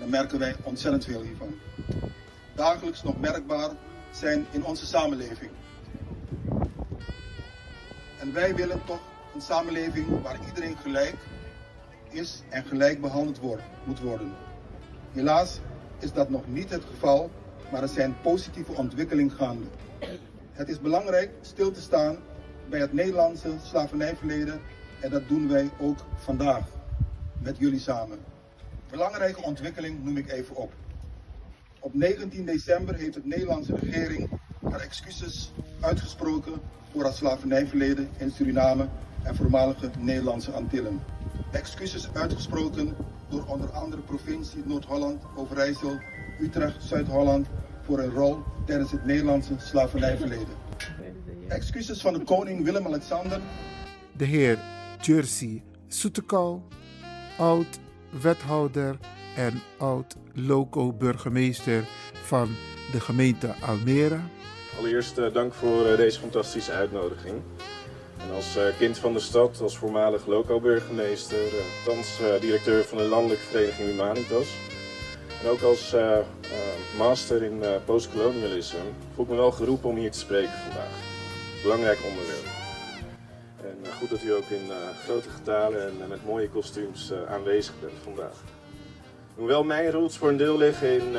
Dan 0.02 0.10
merken 0.10 0.38
wij 0.38 0.54
ontzettend 0.62 1.04
veel 1.04 1.22
hiervan. 1.22 1.54
Dagelijks 2.54 3.02
nog 3.02 3.20
merkbaar 3.20 3.70
zijn 4.10 4.46
in 4.50 4.64
onze 4.64 4.86
samenleving. 4.86 5.50
En 8.20 8.32
wij 8.32 8.54
willen 8.54 8.84
toch 8.84 9.00
een 9.34 9.40
samenleving 9.40 10.22
waar 10.22 10.38
iedereen 10.46 10.76
gelijk 10.76 11.14
is 12.10 12.42
en 12.48 12.64
gelijk 12.64 13.00
behandeld 13.00 13.38
wordt, 13.38 13.62
moet 13.84 14.00
worden. 14.00 14.34
Helaas 15.12 15.60
is 15.98 16.12
dat 16.12 16.30
nog 16.30 16.46
niet 16.46 16.70
het 16.70 16.84
geval, 16.84 17.30
maar 17.70 17.82
er 17.82 17.88
zijn 17.88 18.16
positieve 18.22 18.72
ontwikkelingen 18.72 19.36
gaande. 19.36 19.66
Het 20.52 20.68
is 20.68 20.80
belangrijk 20.80 21.30
stil 21.40 21.70
te 21.70 21.80
staan 21.80 22.16
bij 22.68 22.80
het 22.80 22.92
Nederlandse 22.92 23.50
slavernijverleden 23.64 24.60
en 25.00 25.10
dat 25.10 25.28
doen 25.28 25.48
wij 25.48 25.70
ook 25.78 25.98
vandaag 26.16 26.64
met 27.38 27.58
jullie 27.58 27.80
samen. 27.80 28.31
Belangrijke 28.92 29.42
ontwikkeling 29.42 30.04
noem 30.04 30.16
ik 30.16 30.32
even 30.32 30.56
op. 30.56 30.72
Op 31.80 31.94
19 31.94 32.44
december 32.44 32.94
heeft 32.94 33.14
de 33.14 33.20
Nederlandse 33.24 33.74
regering 33.76 34.30
haar 34.70 34.80
excuses 34.80 35.52
uitgesproken 35.80 36.52
voor 36.90 37.04
het 37.04 37.14
slavernijverleden 37.14 38.08
in 38.18 38.30
Suriname 38.30 38.88
en 39.22 39.36
voormalige 39.36 39.90
Nederlandse 39.98 40.50
Antillen. 40.50 41.00
Excuses 41.52 42.12
uitgesproken 42.12 42.96
door 43.28 43.44
onder 43.46 43.70
andere 43.70 44.02
provincie 44.02 44.62
Noord-Holland, 44.66 45.22
Overijssel, 45.36 45.98
Utrecht, 46.40 46.82
Zuid-Holland, 46.82 47.46
voor 47.82 47.98
hun 47.98 48.10
rol 48.10 48.42
tijdens 48.66 48.90
het 48.90 49.04
Nederlandse 49.04 49.54
slavernijverleden. 49.58 50.56
Excuses 51.48 52.00
van 52.00 52.12
de 52.12 52.24
koning 52.24 52.64
Willem-Alexander 52.64 53.40
de 54.16 54.24
heer 54.24 54.58
Jersey 55.00 55.62
Soetekou, 55.88 56.60
oud-wethouder 58.12 58.96
en 59.36 59.62
oud-loco-burgemeester 59.78 61.84
van 62.12 62.48
de 62.92 63.00
gemeente 63.00 63.54
Almere. 63.60 64.20
Allereerst 64.78 65.18
uh, 65.18 65.32
dank 65.32 65.54
voor 65.54 65.86
uh, 65.86 65.96
deze 65.96 66.20
fantastische 66.20 66.72
uitnodiging. 66.72 67.34
En 68.18 68.30
als 68.34 68.56
uh, 68.56 68.62
kind 68.78 68.98
van 68.98 69.12
de 69.12 69.20
stad, 69.20 69.60
als 69.60 69.78
voormalig 69.78 70.26
loco-burgemeester, 70.26 71.38
thans 71.84 72.20
directeur 72.40 72.84
van 72.84 72.98
de 72.98 73.04
Landelijke 73.04 73.44
Vereniging 73.44 73.88
Humanitas. 73.88 74.48
En 75.42 75.48
ook 75.48 75.62
als 75.62 75.94
master 76.98 77.42
in 77.42 77.62
postcolonialisme 77.84 78.78
voel 79.14 79.24
ik 79.24 79.30
me 79.30 79.36
wel 79.36 79.52
geroepen 79.52 79.88
om 79.88 79.96
hier 79.96 80.10
te 80.10 80.18
spreken 80.18 80.52
vandaag. 80.52 80.92
Belangrijk 81.62 81.98
onderwerp. 82.08 82.61
En 83.72 83.78
uh, 83.86 83.92
goed 83.92 84.10
dat 84.10 84.22
u 84.22 84.32
ook 84.32 84.48
in 84.48 84.66
uh, 84.68 84.74
grote 85.04 85.28
getalen 85.28 86.00
en 86.00 86.08
met 86.08 86.24
mooie 86.24 86.48
kostuums 86.48 87.12
aanwezig 87.28 87.74
bent 87.80 87.92
vandaag. 88.02 88.34
Hoewel 89.34 89.64
mijn 89.64 89.90
roots 89.90 90.16
voor 90.16 90.28
een 90.28 90.36
deel 90.36 90.58
liggen 90.58 90.92
in, 90.92 91.16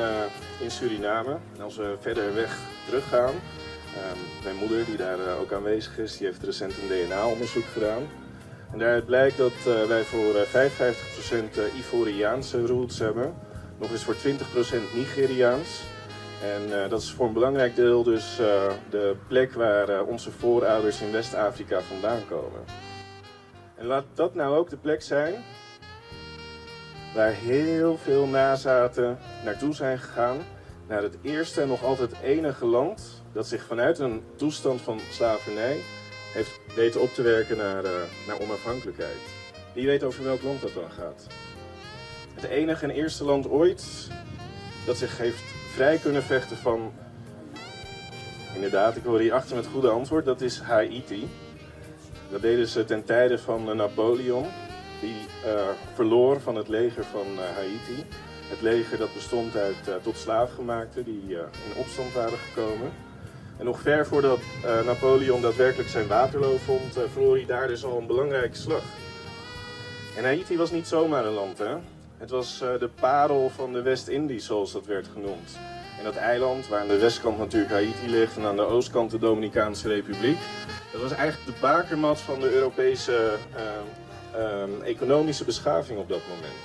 in 0.60 0.70
Suriname, 0.70 1.36
als 1.60 1.76
we 1.76 1.96
verder 2.00 2.34
weg 2.34 2.58
teruggaan, 2.86 3.34
ehm, 3.94 4.44
mijn 4.44 4.56
moeder 4.56 4.84
die 4.84 4.96
daar 4.96 5.38
ook 5.40 5.52
aanwezig 5.52 5.98
is, 5.98 6.16
die 6.16 6.26
heeft 6.26 6.42
recent 6.42 6.72
een 6.72 6.88
DNA-onderzoek 6.88 7.64
gedaan. 7.64 8.02
En 8.72 8.78
daaruit 8.78 9.06
blijkt 9.06 9.36
dat 9.36 9.86
wij 9.88 10.02
voor 10.04 10.34
55% 10.34 11.58
Ivoriaanse 11.78 12.66
roots 12.66 12.98
hebben, 12.98 13.34
nog 13.78 13.90
eens 13.90 14.04
voor 14.04 14.16
20% 14.16 14.94
Nigeriaans 14.94 15.82
en 16.44 16.68
uh, 16.68 16.88
dat 16.88 17.02
is 17.02 17.10
voor 17.10 17.26
een 17.26 17.32
belangrijk 17.32 17.76
deel 17.76 18.02
dus 18.02 18.40
uh, 18.40 18.72
de 18.90 19.16
plek 19.28 19.52
waar 19.52 19.90
uh, 19.90 20.08
onze 20.08 20.30
voorouders 20.30 21.00
in 21.00 21.12
West-Afrika 21.12 21.80
vandaan 21.80 22.28
komen. 22.28 22.64
En 23.74 23.86
laat 23.86 24.04
dat 24.14 24.34
nou 24.34 24.56
ook 24.56 24.70
de 24.70 24.76
plek 24.76 25.02
zijn 25.02 25.34
waar 27.14 27.32
heel 27.32 27.96
veel 27.96 28.26
nazaten 28.26 29.18
naartoe 29.44 29.74
zijn 29.74 29.98
gegaan. 29.98 30.36
Naar 30.88 31.02
het 31.02 31.16
eerste 31.22 31.60
en 31.60 31.68
nog 31.68 31.84
altijd 31.84 32.12
enige 32.22 32.66
land 32.66 33.22
dat 33.32 33.46
zich 33.46 33.64
vanuit 33.64 33.98
een 33.98 34.22
toestand 34.36 34.80
van 34.80 35.00
slavernij 35.10 35.76
heeft 36.32 36.60
weten 36.74 37.00
op 37.00 37.08
te 37.08 37.22
werken 37.22 37.56
naar, 37.56 37.82
naar 38.26 38.40
onafhankelijkheid. 38.40 39.20
Wie 39.74 39.86
weet 39.86 40.04
over 40.04 40.24
welk 40.24 40.42
land 40.42 40.60
dat 40.60 40.74
dan 40.74 40.90
gaat? 40.90 41.26
Het 42.34 42.44
enige 42.44 42.84
en 42.84 42.90
eerste 42.90 43.24
land 43.24 43.48
ooit 43.48 44.08
dat 44.86 44.96
zich 44.96 45.18
heeft 45.18 45.53
vrij 45.74 45.98
kunnen 45.98 46.22
vechten 46.22 46.56
van. 46.56 46.92
Inderdaad, 48.54 48.96
ik 48.96 49.04
hoor 49.04 49.18
hier 49.18 49.32
achter 49.32 49.56
met 49.56 49.66
goede 49.66 49.88
antwoord. 49.88 50.24
Dat 50.24 50.40
is 50.40 50.60
Haiti. 50.60 51.28
Dat 52.30 52.42
deden 52.42 52.66
ze 52.66 52.84
ten 52.84 53.04
tijde 53.04 53.38
van 53.38 53.76
Napoleon. 53.76 54.46
Die 55.00 55.16
uh, 55.46 55.68
verloor 55.94 56.40
van 56.40 56.56
het 56.56 56.68
leger 56.68 57.04
van 57.04 57.26
uh, 57.34 57.40
Haiti. 57.54 58.04
Het 58.48 58.60
leger 58.60 58.98
dat 58.98 59.14
bestond 59.14 59.56
uit 59.56 60.02
tot 60.02 60.16
slaafgemaakten 60.16 61.04
die 61.04 61.22
in 61.30 61.76
opstand 61.76 62.12
waren 62.12 62.38
gekomen. 62.38 62.92
En 63.58 63.64
nog 63.64 63.80
ver 63.80 64.06
voordat 64.06 64.40
Napoleon 64.84 65.40
daadwerkelijk 65.40 65.88
zijn 65.88 66.06
Waterloo 66.06 66.56
vond, 66.56 66.98
verloor 67.12 67.36
hij 67.36 67.46
daar 67.46 67.68
dus 67.68 67.84
al 67.84 67.98
een 67.98 68.06
belangrijke 68.06 68.56
slag. 68.56 68.82
En 70.16 70.24
Haiti 70.24 70.56
was 70.56 70.70
niet 70.70 70.86
zomaar 70.86 71.24
een 71.26 71.32
land, 71.32 71.58
hè? 71.58 71.74
Het 72.18 72.30
was 72.30 72.60
uh, 72.62 72.78
de 72.78 72.90
parel 73.00 73.50
van 73.50 73.72
de 73.72 73.82
West-Indies, 73.82 74.46
zoals 74.46 74.72
dat 74.72 74.86
werd 74.86 75.06
genoemd. 75.12 75.58
En 75.98 76.04
dat 76.04 76.16
eiland, 76.16 76.68
waar 76.68 76.80
aan 76.80 76.88
de 76.88 76.98
westkant 76.98 77.38
natuurlijk 77.38 77.72
Haiti 77.72 78.10
ligt 78.10 78.36
en 78.36 78.44
aan 78.44 78.56
de 78.56 78.62
oostkant 78.62 79.10
de 79.10 79.18
Dominicaanse 79.18 79.88
Republiek, 79.88 80.38
dat 80.92 81.00
was 81.00 81.12
eigenlijk 81.12 81.54
de 81.54 81.60
bakermat 81.60 82.20
van 82.20 82.40
de 82.40 82.52
Europese 82.52 83.36
uh, 83.56 84.40
uh, 84.40 84.88
economische 84.88 85.44
beschaving 85.44 85.98
op 85.98 86.08
dat 86.08 86.20
moment. 86.28 86.64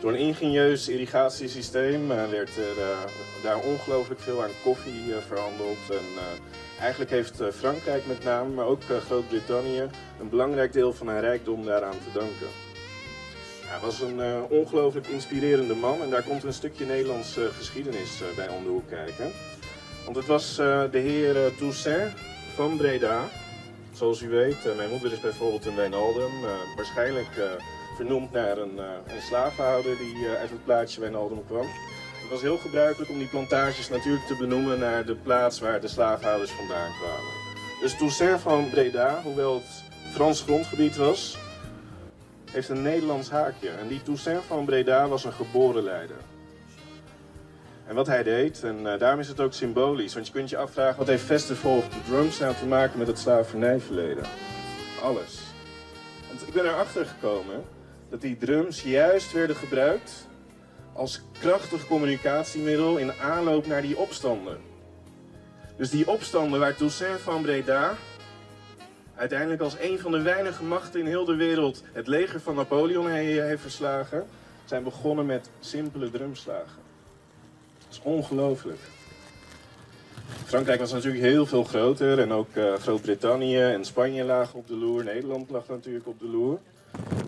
Door 0.00 0.12
een 0.12 0.18
ingenieus 0.18 0.88
irrigatiesysteem 0.88 2.08
werd 2.08 2.56
er 2.56 2.98
daar 3.42 3.58
ongelooflijk 3.58 4.20
veel 4.20 4.42
aan 4.42 4.50
koffie 4.62 5.14
verhandeld. 5.26 5.90
En 5.90 6.04
eigenlijk 6.80 7.10
heeft 7.10 7.42
Frankrijk 7.52 8.06
met 8.06 8.24
name, 8.24 8.54
maar 8.54 8.66
ook 8.66 8.82
Groot-Brittannië, 9.06 9.88
een 10.20 10.28
belangrijk 10.28 10.72
deel 10.72 10.92
van 10.92 11.08
haar 11.08 11.20
rijkdom 11.20 11.64
daaraan 11.64 11.98
te 11.98 12.18
danken. 12.18 12.69
Hij 13.70 13.80
was 13.80 14.00
een 14.00 14.18
uh, 14.18 14.42
ongelooflijk 14.48 15.06
inspirerende 15.06 15.74
man 15.74 16.02
en 16.02 16.10
daar 16.10 16.22
komt 16.22 16.44
een 16.44 16.52
stukje 16.52 16.84
Nederlandse 16.84 17.50
geschiedenis 17.56 18.20
uh, 18.20 18.36
bij 18.36 18.48
om 18.48 18.62
de 18.62 18.68
hoek 18.68 18.88
kijken. 18.88 19.32
Want 20.04 20.16
het 20.16 20.26
was 20.26 20.56
de 20.56 20.98
heer 20.98 21.54
Toussaint 21.58 22.12
van 22.54 22.76
Breda. 22.76 23.28
Zoals 23.92 24.22
u 24.22 24.28
weet, 24.28 24.76
mijn 24.76 24.90
moeder 24.90 25.12
is 25.12 25.20
bijvoorbeeld 25.20 25.66
in 25.66 25.76
Wijnaldum, 25.76 26.30
waarschijnlijk 26.76 27.28
vernoemd 27.96 28.32
naar 28.32 28.58
een, 28.58 28.78
een 29.06 29.22
slavenhouder 29.28 29.96
die 29.98 30.28
uit 30.28 30.50
het 30.50 30.64
plaatsje 30.64 31.00
Wijnaldum 31.00 31.46
kwam. 31.46 31.66
Het 32.20 32.30
was 32.30 32.40
heel 32.40 32.56
gebruikelijk 32.56 33.10
om 33.10 33.18
die 33.18 33.28
plantages 33.28 33.88
natuurlijk 33.88 34.26
te 34.26 34.36
benoemen 34.36 34.78
naar 34.78 35.06
de 35.06 35.14
plaats 35.14 35.60
waar 35.60 35.80
de 35.80 35.88
slavenhouders 35.88 36.50
vandaan 36.50 36.92
kwamen. 37.00 37.32
Dus 37.80 37.96
Toussaint 37.98 38.40
van 38.40 38.70
Breda, 38.70 39.20
hoewel 39.22 39.54
het 39.54 39.84
Frans 40.12 40.42
grondgebied 40.42 40.96
was, 40.96 41.38
heeft 42.50 42.68
een 42.68 42.82
Nederlands 42.82 43.30
haakje. 43.30 43.68
En 43.68 43.88
die 43.88 44.02
Toussaint 44.02 44.44
van 44.44 44.64
Breda 44.64 45.08
was 45.08 45.24
een 45.24 45.32
geboren 45.32 45.82
leider. 45.82 46.16
En 47.86 47.94
wat 47.94 48.06
hij 48.06 48.22
deed, 48.22 48.62
en 48.64 48.78
uh, 48.80 48.98
daarom 48.98 49.20
is 49.20 49.28
het 49.28 49.40
ook 49.40 49.52
symbolisch, 49.52 50.14
want 50.14 50.26
je 50.26 50.32
kunt 50.32 50.50
je 50.50 50.56
afvragen 50.56 50.98
wat 50.98 51.06
heeft 51.06 51.24
Festival 51.24 51.76
of 51.76 51.88
the 51.88 52.02
Drums 52.08 52.38
nou 52.38 52.54
te 52.54 52.66
maken 52.66 52.98
met 52.98 53.06
het 53.06 53.18
slavernijverleden? 53.18 54.24
Alles. 55.02 55.40
Want 56.28 56.48
ik 56.48 56.52
ben 56.52 56.64
erachter 56.64 57.06
gekomen 57.06 57.64
dat 58.10 58.20
die 58.20 58.36
drums 58.36 58.82
juist 58.82 59.32
werden 59.32 59.56
gebruikt 59.56 60.26
als 60.92 61.22
krachtig 61.40 61.86
communicatiemiddel 61.86 62.96
in 62.96 63.12
aanloop 63.12 63.66
naar 63.66 63.82
die 63.82 63.98
opstanden. 63.98 64.58
Dus 65.76 65.90
die 65.90 66.08
opstanden 66.08 66.60
waar 66.60 66.76
Toussaint 66.76 67.20
van 67.20 67.42
Breda 67.42 67.96
uiteindelijk 69.20 69.60
als 69.62 69.76
een 69.80 69.98
van 69.98 70.10
de 70.10 70.22
weinige 70.22 70.64
machten 70.64 71.00
in 71.00 71.06
heel 71.06 71.24
de 71.24 71.34
wereld 71.34 71.82
het 71.92 72.06
leger 72.06 72.40
van 72.40 72.54
Napoleon 72.54 73.10
heeft 73.10 73.62
verslagen, 73.62 74.26
zijn 74.64 74.82
begonnen 74.82 75.26
met 75.26 75.50
simpele 75.60 76.10
drumslagen. 76.10 76.82
Dat 77.78 77.88
is 77.90 78.00
ongelooflijk. 78.02 78.78
Frankrijk 80.44 80.80
was 80.80 80.92
natuurlijk 80.92 81.22
heel 81.22 81.46
veel 81.46 81.64
groter 81.64 82.18
en 82.18 82.32
ook 82.32 82.54
uh, 82.54 82.74
Groot-Brittannië 82.74 83.60
en 83.60 83.84
Spanje 83.84 84.24
lagen 84.24 84.58
op 84.58 84.68
de 84.68 84.76
loer. 84.76 85.04
Nederland 85.04 85.50
lag 85.50 85.68
natuurlijk 85.68 86.06
op 86.06 86.18
de 86.20 86.28
loer. 86.28 86.58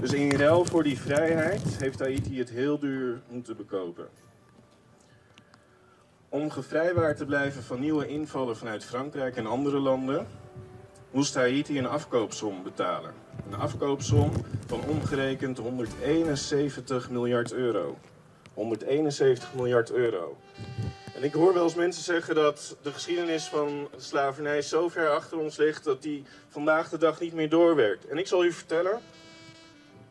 Dus 0.00 0.12
in 0.12 0.32
ruil 0.32 0.64
voor 0.64 0.82
die 0.82 1.00
vrijheid 1.00 1.76
heeft 1.78 1.98
Haiti 1.98 2.38
het 2.38 2.50
heel 2.50 2.78
duur 2.78 3.20
moeten 3.28 3.56
bekopen. 3.56 4.08
Om 6.28 6.50
gevrijwaard 6.50 7.16
te 7.16 7.24
blijven 7.24 7.62
van 7.62 7.80
nieuwe 7.80 8.06
invallen 8.06 8.56
vanuit 8.56 8.84
Frankrijk 8.84 9.36
en 9.36 9.46
andere 9.46 9.78
landen, 9.78 10.26
moest 11.12 11.34
Haiti 11.34 11.78
een 11.78 11.86
afkoopsom 11.86 12.62
betalen. 12.62 13.14
Een 13.50 13.58
afkoopsom 13.58 14.30
van 14.66 14.80
omgerekend 14.88 15.58
171 15.58 17.10
miljard 17.10 17.52
euro. 17.52 17.98
171 18.54 19.54
miljard 19.54 19.90
euro. 19.90 20.36
En 21.16 21.22
ik 21.22 21.32
hoor 21.32 21.54
wel 21.54 21.62
eens 21.62 21.74
mensen 21.74 22.02
zeggen 22.02 22.34
dat 22.34 22.76
de 22.82 22.92
geschiedenis 22.92 23.44
van 23.44 23.88
slavernij 23.96 24.62
zo 24.62 24.88
ver 24.88 25.10
achter 25.10 25.38
ons 25.38 25.56
ligt 25.56 25.84
dat 25.84 26.02
die 26.02 26.24
vandaag 26.48 26.88
de 26.88 26.98
dag 26.98 27.20
niet 27.20 27.34
meer 27.34 27.48
doorwerkt. 27.48 28.06
En 28.06 28.18
ik 28.18 28.26
zal 28.26 28.44
u 28.44 28.52
vertellen, 28.52 29.00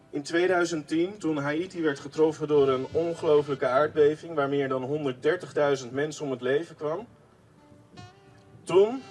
in 0.10 0.24
2010, 0.24 1.18
toen 1.18 1.38
Haiti 1.38 1.82
werd 1.82 2.00
getroffen 2.00 2.48
door 2.48 2.70
een 2.70 2.88
ongelofelijke 2.92 3.68
aardbeving 3.68 4.36
waar 4.36 4.50
meer 4.50 4.68
dan 4.68 5.14
130.000 5.84 5.92
mensen 5.92 6.26
om 6.26 6.32
het 6.32 6.42
leven 6.42 6.76
kwam, 6.76 7.08
toen 8.64 9.02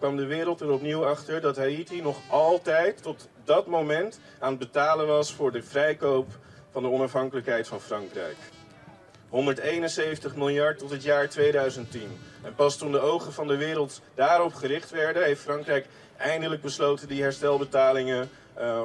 kwam 0.00 0.16
de 0.16 0.26
wereld 0.26 0.60
er 0.60 0.70
opnieuw 0.70 1.06
achter 1.06 1.40
dat 1.40 1.56
Haiti 1.56 2.00
nog 2.00 2.18
altijd 2.28 3.02
tot 3.02 3.28
dat 3.44 3.66
moment 3.66 4.20
aan 4.38 4.50
het 4.50 4.58
betalen 4.58 5.06
was 5.06 5.32
voor 5.32 5.52
de 5.52 5.62
vrijkoop 5.62 6.28
van 6.70 6.82
de 6.82 6.88
onafhankelijkheid 6.88 7.68
van 7.68 7.80
Frankrijk. 7.80 8.36
171 9.28 10.36
miljard 10.36 10.78
tot 10.78 10.90
het 10.90 11.02
jaar 11.02 11.28
2010. 11.28 12.02
En 12.42 12.54
pas 12.54 12.76
toen 12.76 12.92
de 12.92 13.00
ogen 13.00 13.32
van 13.32 13.46
de 13.46 13.56
wereld 13.56 14.00
daarop 14.14 14.54
gericht 14.54 14.90
werden, 14.90 15.24
heeft 15.24 15.40
Frankrijk 15.40 15.86
eindelijk 16.16 16.62
besloten 16.62 17.08
die 17.08 17.22
herstelbetalingen 17.22 18.30
uh, 18.58 18.84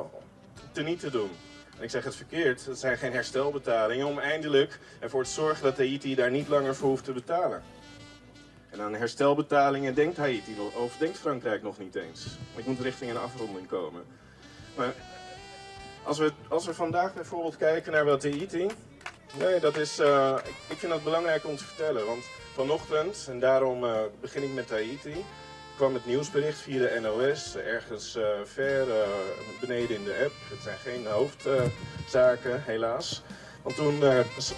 teniet 0.71 0.99
te 0.99 1.09
doen. 1.09 1.31
En 1.77 1.83
ik 1.83 1.89
zeg 1.89 2.03
het 2.03 2.15
verkeerd, 2.15 2.65
het 2.65 2.79
zijn 2.79 2.97
geen 2.97 3.13
herstelbetalingen 3.13 4.07
om 4.07 4.19
eindelijk 4.19 4.79
ervoor 4.99 5.23
te 5.23 5.29
zorgen 5.29 5.63
dat 5.63 5.77
Haiti 5.77 6.15
daar 6.15 6.31
niet 6.31 6.47
langer 6.47 6.75
voor 6.75 6.89
hoeft 6.89 7.03
te 7.03 7.11
betalen. 7.11 7.63
En 8.75 8.81
aan 8.81 8.93
herstelbetalingen 8.93 9.95
denkt 9.95 10.17
Haiti 10.17 10.55
of 10.73 10.97
denkt 10.97 11.17
Frankrijk 11.17 11.61
nog 11.61 11.77
niet 11.77 11.95
eens. 11.95 12.25
Ik 12.55 12.65
moet 12.65 12.79
richting 12.79 13.11
een 13.11 13.17
afronding 13.17 13.67
komen. 13.67 14.03
Maar 14.75 14.93
als 16.03 16.17
we, 16.17 16.31
als 16.47 16.65
we 16.65 16.73
vandaag 16.73 17.13
bijvoorbeeld 17.13 17.57
kijken 17.57 17.91
naar 17.91 18.05
wat 18.05 18.23
Haiti. 18.23 18.67
Nee, 19.39 19.59
dat 19.59 19.77
is, 19.77 19.99
uh, 19.99 20.37
ik 20.69 20.77
vind 20.77 20.91
dat 20.91 21.03
belangrijk 21.03 21.45
om 21.45 21.55
te 21.55 21.63
vertellen. 21.63 22.05
Want 22.05 22.23
Vanochtend, 22.53 23.27
en 23.29 23.39
daarom 23.39 23.83
uh, 23.83 23.99
begin 24.21 24.43
ik 24.43 24.53
met 24.53 24.69
Haiti, 24.69 25.25
kwam 25.75 25.93
het 25.93 26.05
nieuwsbericht 26.05 26.59
via 26.59 26.79
de 26.79 26.99
NOS, 26.99 27.55
ergens 27.55 28.15
uh, 28.15 28.25
ver 28.43 28.87
beneden 29.59 29.95
in 29.95 30.03
de 30.03 30.21
app. 30.23 30.33
Het 30.49 30.61
zijn 30.61 30.77
geen 30.77 31.05
hoofdzaken, 31.05 32.63
helaas. 32.63 33.23
Want 33.65 33.77
toen 33.77 33.99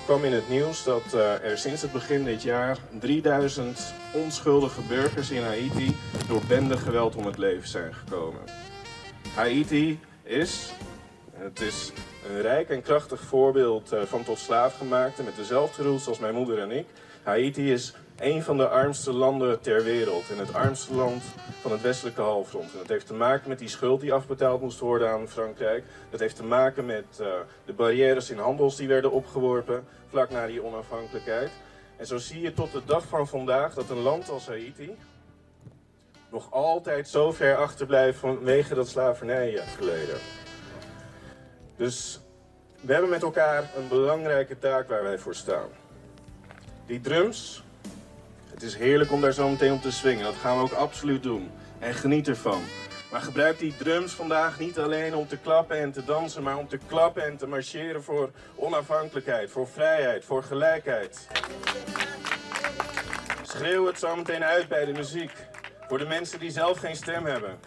kwam 0.06 0.24
in 0.24 0.34
het 0.34 0.50
nieuws 0.50 0.84
dat 0.84 1.14
er 1.14 1.58
sinds 1.58 1.82
het 1.82 1.92
begin 1.92 2.24
dit 2.24 2.42
jaar 2.42 2.78
3000 3.00 3.94
onschuldige 4.14 4.82
burgers 4.82 5.32
in 5.32 5.44
Haiti 5.44 5.96
door 6.28 6.42
geweld 6.78 7.16
om 7.16 7.26
het 7.26 7.38
leven 7.38 7.68
zijn 7.68 7.94
gekomen. 7.94 8.42
Haiti 9.36 10.00
is, 10.24 10.72
het 11.34 11.62
is 11.62 11.92
een 12.30 12.42
rijk 12.42 12.70
en 12.70 12.82
krachtig 12.82 13.22
voorbeeld 13.22 13.96
van 14.06 14.24
tot 14.24 14.40
slaafgemaakte 14.40 15.24
met 15.24 15.36
dezelfde 15.36 15.84
roots 15.84 16.08
als 16.08 16.20
mijn 16.20 16.36
moeder 16.36 16.60
en 16.60 16.72
ik. 16.72 16.86
Haiti 17.24 17.72
is 17.72 17.94
een 18.20 18.44
van 18.44 18.58
de 18.58 18.68
armste 18.68 19.14
landen 19.14 19.62
ter 19.62 19.84
wereld 19.84 20.30
en 20.30 20.38
het 20.38 20.54
armste 20.54 20.96
land 20.96 21.24
van 21.62 21.72
het 21.72 21.82
westelijke 21.82 22.22
halfrond. 22.22 22.72
En 22.72 22.78
dat 22.78 22.88
heeft 22.88 23.08
te 23.08 23.14
maken 23.14 23.50
met 23.50 23.60
die 23.60 23.68
schuld 23.68 24.02
die 24.02 24.14
afbetaald 24.14 24.62
moest 24.62 24.80
worden 24.80 25.10
aan 25.10 25.28
Frankrijk. 25.28 25.84
Dat 26.10 26.20
heeft 26.20 26.36
te 26.36 26.44
maken 26.44 26.86
met 26.86 27.06
uh, 27.22 27.28
de 27.66 27.74
barrières 27.74 28.30
in 28.30 28.38
handels 28.38 28.76
die 28.76 28.88
werden 28.88 29.12
opgeworpen 29.12 29.86
vlak 30.10 30.30
na 30.30 30.48
die 30.48 30.64
onafhankelijkheid. 30.64 31.50
En 31.98 32.06
zo 32.06 32.18
zie 32.18 32.42
je 32.42 32.54
tot 32.54 32.72
de 32.72 32.82
dag 32.86 33.08
van 33.08 33.28
vandaag 33.28 33.74
dat 33.74 33.90
een 33.90 34.02
land 34.02 34.30
als 34.30 34.48
Haiti 34.48 34.98
nog 36.30 36.52
altijd 36.52 37.10
zo 37.10 37.32
ver 37.32 37.56
achterblijft 37.56 38.20
vanwege 38.20 38.76
dat 38.76 38.88
slavernijverleden. 38.88 40.18
Dus 41.76 42.20
we 42.82 42.92
hebben 42.92 43.10
met 43.10 43.24
elkaar 43.24 43.70
een 43.78 43.88
belangrijke 43.88 44.60
taak 44.60 44.90
waar 44.90 45.04
wij 45.04 45.18
voor 45.18 45.36
staan. 45.36 45.70
Die 46.86 47.02
drums, 47.02 47.64
het 48.58 48.66
is 48.66 48.76
heerlijk 48.76 49.12
om 49.12 49.22
daar 49.22 49.34
zo 49.34 49.50
meteen 49.50 49.72
op 49.72 49.82
te 49.82 49.92
swingen. 49.92 50.24
Dat 50.24 50.36
gaan 50.36 50.58
we 50.58 50.64
ook 50.64 50.72
absoluut 50.72 51.24
doen. 51.24 51.52
En 51.80 51.94
geniet 51.94 52.28
ervan. 52.28 52.62
Maar 53.12 53.22
gebruik 53.22 53.60
die 53.60 53.74
drums 53.78 54.12
vandaag 54.12 54.60
niet 54.60 54.80
alleen 54.80 55.16
om 55.16 55.28
te 55.28 55.38
klappen 55.38 55.78
en 55.80 55.92
te 55.92 56.06
dansen, 56.06 56.44
maar 56.44 56.58
om 56.58 56.68
te 56.68 56.80
klappen 56.88 57.26
en 57.26 57.38
te 57.38 57.48
marcheren 57.48 58.04
voor 58.04 58.32
onafhankelijkheid, 58.56 59.52
voor 59.52 59.68
vrijheid, 59.68 60.26
voor 60.26 60.44
gelijkheid. 60.44 61.28
Schreeuw 63.42 63.86
het 63.86 64.00
zo 64.00 64.16
meteen 64.16 64.44
uit 64.44 64.68
bij 64.68 64.86
de 64.86 64.94
muziek. 64.94 65.32
Voor 65.88 65.98
de 65.98 66.08
mensen 66.08 66.40
die 66.40 66.52
zelf 66.52 66.80
geen 66.80 66.96
stem 66.96 67.26
hebben. 67.26 67.60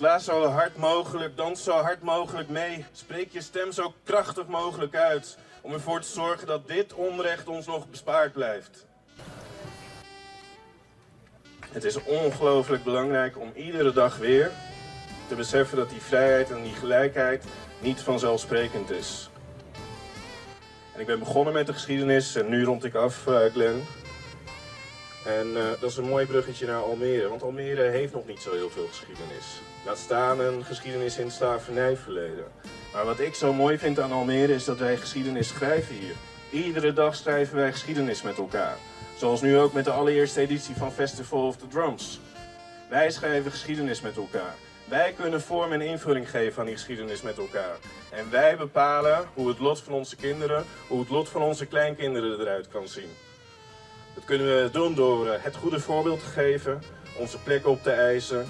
Sla 0.00 0.18
zo 0.18 0.46
hard 0.46 0.76
mogelijk, 0.76 1.36
dans 1.36 1.64
zo 1.64 1.72
hard 1.72 2.02
mogelijk 2.02 2.48
mee. 2.48 2.84
Spreek 2.92 3.32
je 3.32 3.40
stem 3.40 3.72
zo 3.72 3.94
krachtig 4.04 4.46
mogelijk 4.46 4.94
uit 4.94 5.38
om 5.60 5.72
ervoor 5.72 6.00
te 6.00 6.08
zorgen 6.08 6.46
dat 6.46 6.68
dit 6.68 6.94
onrecht 6.94 7.48
ons 7.48 7.66
nog 7.66 7.88
bespaard 7.88 8.32
blijft. 8.32 8.86
Het 11.70 11.84
is 11.84 12.02
ongelooflijk 12.02 12.84
belangrijk 12.84 13.38
om 13.38 13.52
iedere 13.54 13.92
dag 13.92 14.16
weer 14.16 14.50
te 15.28 15.34
beseffen 15.34 15.76
dat 15.76 15.90
die 15.90 16.00
vrijheid 16.00 16.50
en 16.50 16.62
die 16.62 16.74
gelijkheid 16.74 17.44
niet 17.78 18.00
vanzelfsprekend 18.00 18.90
is. 18.90 19.30
En 20.94 21.00
ik 21.00 21.06
ben 21.06 21.18
begonnen 21.18 21.52
met 21.52 21.66
de 21.66 21.72
geschiedenis 21.72 22.34
en 22.34 22.48
nu 22.48 22.64
rond 22.64 22.84
ik 22.84 22.94
af, 22.94 23.26
uh, 23.26 23.38
Glenn. 23.52 23.84
En 25.26 25.46
uh, 25.46 25.62
dat 25.80 25.90
is 25.90 25.96
een 25.96 26.08
mooi 26.08 26.26
bruggetje 26.26 26.66
naar 26.66 26.82
Almere, 26.82 27.28
want 27.28 27.42
Almere 27.42 27.82
heeft 27.82 28.12
nog 28.12 28.26
niet 28.26 28.40
zo 28.40 28.52
heel 28.52 28.70
veel 28.70 28.86
geschiedenis. 28.86 29.60
Laat 29.84 29.98
staan 29.98 30.40
een 30.40 30.64
geschiedenis 30.64 31.18
in 31.18 31.24
het 31.24 31.34
slavernijverleden. 31.34 32.44
Maar 32.92 33.04
wat 33.04 33.20
ik 33.20 33.34
zo 33.34 33.52
mooi 33.52 33.78
vind 33.78 34.00
aan 34.00 34.12
Almere 34.12 34.54
is 34.54 34.64
dat 34.64 34.78
wij 34.78 34.96
geschiedenis 34.96 35.48
schrijven 35.48 35.94
hier. 35.94 36.14
Iedere 36.50 36.92
dag 36.92 37.14
schrijven 37.14 37.56
wij 37.56 37.72
geschiedenis 37.72 38.22
met 38.22 38.38
elkaar. 38.38 38.76
Zoals 39.16 39.40
nu 39.40 39.58
ook 39.58 39.72
met 39.72 39.84
de 39.84 39.90
allereerste 39.90 40.40
editie 40.40 40.74
van 40.74 40.92
Festival 40.92 41.46
of 41.46 41.56
the 41.56 41.68
Drums. 41.68 42.20
Wij 42.88 43.10
schrijven 43.10 43.50
geschiedenis 43.50 44.00
met 44.00 44.16
elkaar. 44.16 44.54
Wij 44.84 45.12
kunnen 45.12 45.40
vorm 45.40 45.72
en 45.72 45.80
invulling 45.80 46.30
geven 46.30 46.60
aan 46.60 46.66
die 46.66 46.74
geschiedenis 46.74 47.22
met 47.22 47.38
elkaar. 47.38 47.76
En 48.10 48.30
wij 48.30 48.56
bepalen 48.56 49.28
hoe 49.34 49.48
het 49.48 49.58
lot 49.58 49.80
van 49.80 49.92
onze 49.92 50.16
kinderen, 50.16 50.64
hoe 50.88 51.00
het 51.00 51.08
lot 51.08 51.28
van 51.28 51.42
onze 51.42 51.66
kleinkinderen 51.66 52.40
eruit 52.40 52.68
kan 52.68 52.88
zien. 52.88 53.10
Dat 54.14 54.24
kunnen 54.24 54.62
we 54.62 54.70
doen 54.70 54.94
door 54.94 55.28
eh, 55.28 55.42
het 55.42 55.56
goede 55.56 55.80
voorbeeld 55.80 56.20
te 56.20 56.26
geven, 56.26 56.82
onze 57.18 57.38
plek 57.38 57.66
op 57.66 57.82
te 57.82 57.90
eisen 57.90 58.46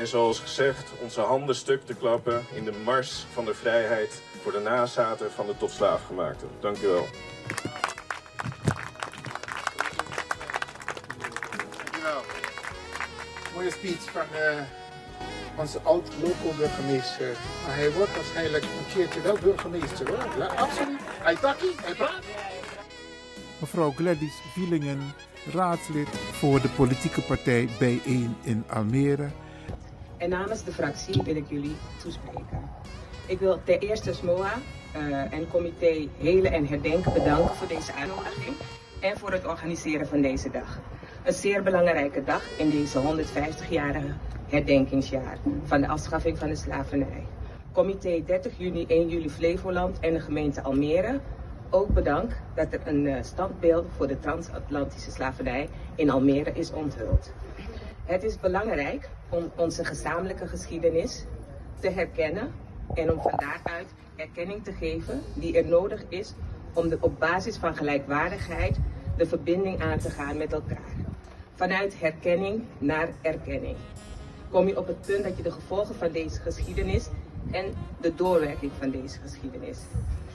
en 0.00 0.06
zoals 0.06 0.40
gezegd, 0.40 0.90
onze 1.02 1.20
handen 1.20 1.54
stuk 1.54 1.86
te 1.86 1.94
klappen 1.94 2.44
in 2.54 2.64
de 2.64 2.72
mars 2.84 3.26
van 3.32 3.44
de 3.44 3.54
vrijheid 3.54 4.22
voor 4.42 4.52
de 4.52 4.58
nazaten 4.58 5.30
van 5.32 5.46
de 5.46 5.56
tot 5.56 5.70
slaafgemaakten. 5.70 6.48
Dank 6.60 6.78
u 6.78 6.86
wel. 6.86 7.06
Dankjewel. 11.82 12.22
Mooie 13.54 13.70
speech 13.70 14.10
van 14.10 14.26
uh, 14.34 14.62
onze 15.56 15.80
oud-local-burgemeester. 15.80 17.36
Maar 17.66 17.76
hij 17.76 17.92
wordt 17.92 18.14
waarschijnlijk 18.14 18.64
een 18.64 18.92
keertje 18.94 19.20
wel 19.20 19.38
burgemeester 19.42 20.08
hoor. 20.08 20.38
Ja, 20.38 20.46
absoluut. 20.46 21.00
Hij 21.02 21.36
takkie, 21.36 21.74
hij 21.82 21.94
praat. 21.94 22.24
Mevrouw 23.58 23.90
Gladys 23.90 24.34
Wielingen, 24.54 25.14
raadslid 25.52 26.08
voor 26.08 26.60
de 26.60 26.68
politieke 26.68 27.22
partij 27.22 27.68
B1 27.68 28.42
in 28.42 28.64
Almere 28.68 29.30
en 30.20 30.28
namens 30.28 30.64
de 30.64 30.72
fractie 30.72 31.22
wil 31.22 31.36
ik 31.36 31.48
jullie 31.48 31.76
toespreken. 32.02 32.70
Ik 33.26 33.38
wil 33.38 33.60
ten 33.64 33.78
eerste 33.78 34.12
SMOA 34.12 34.52
uh, 34.96 35.32
en 35.32 35.48
comité 35.50 36.08
Helen 36.18 36.52
en 36.52 36.66
Herdenken 36.66 37.12
bedanken 37.12 37.54
voor 37.54 37.68
deze 37.68 37.94
uitnodiging 37.94 38.56
en 39.00 39.18
voor 39.18 39.32
het 39.32 39.46
organiseren 39.46 40.06
van 40.06 40.20
deze 40.20 40.50
dag. 40.50 40.78
Een 41.24 41.32
zeer 41.32 41.62
belangrijke 41.62 42.24
dag 42.24 42.42
in 42.58 42.70
deze 42.70 42.98
150-jarige 42.98 44.14
herdenkingsjaar 44.48 45.38
van 45.64 45.80
de 45.80 45.88
afschaffing 45.88 46.38
van 46.38 46.48
de 46.48 46.56
slavernij. 46.56 47.26
Comité 47.72 48.22
30 48.26 48.58
juni 48.58 48.84
1 48.86 49.08
juli 49.08 49.30
Flevoland 49.30 49.98
en 50.00 50.12
de 50.12 50.20
gemeente 50.20 50.62
Almere 50.62 51.20
ook 51.70 51.88
bedankt 51.88 52.34
dat 52.54 52.72
er 52.72 52.80
een 52.84 53.04
uh, 53.04 53.16
standbeeld 53.22 53.86
voor 53.96 54.06
de 54.06 54.18
transatlantische 54.18 55.10
slavernij 55.10 55.68
in 55.94 56.10
Almere 56.10 56.52
is 56.52 56.72
onthuld. 56.72 57.32
Het 58.10 58.22
is 58.22 58.40
belangrijk 58.40 59.08
om 59.28 59.50
onze 59.56 59.84
gezamenlijke 59.84 60.46
geschiedenis 60.46 61.24
te 61.80 61.90
herkennen 61.90 62.52
en 62.94 63.12
om 63.12 63.20
van 63.22 63.32
daaruit 63.36 63.94
erkenning 64.16 64.64
te 64.64 64.72
geven 64.72 65.22
die 65.34 65.58
er 65.58 65.66
nodig 65.66 66.04
is 66.08 66.34
om 66.72 66.88
de, 66.88 66.98
op 67.00 67.18
basis 67.18 67.56
van 67.56 67.76
gelijkwaardigheid 67.76 68.78
de 69.16 69.26
verbinding 69.26 69.82
aan 69.82 69.98
te 69.98 70.10
gaan 70.10 70.36
met 70.36 70.52
elkaar. 70.52 70.94
Vanuit 71.54 72.00
herkenning 72.00 72.62
naar 72.78 73.08
erkenning 73.22 73.76
kom 74.50 74.66
je 74.66 74.78
op 74.78 74.86
het 74.86 75.00
punt 75.00 75.24
dat 75.24 75.36
je 75.36 75.42
de 75.42 75.52
gevolgen 75.52 75.94
van 75.94 76.12
deze 76.12 76.40
geschiedenis 76.40 77.08
en 77.50 77.64
de 78.00 78.14
doorwerking 78.14 78.72
van 78.78 78.90
deze 78.90 79.18
geschiedenis. 79.20 79.78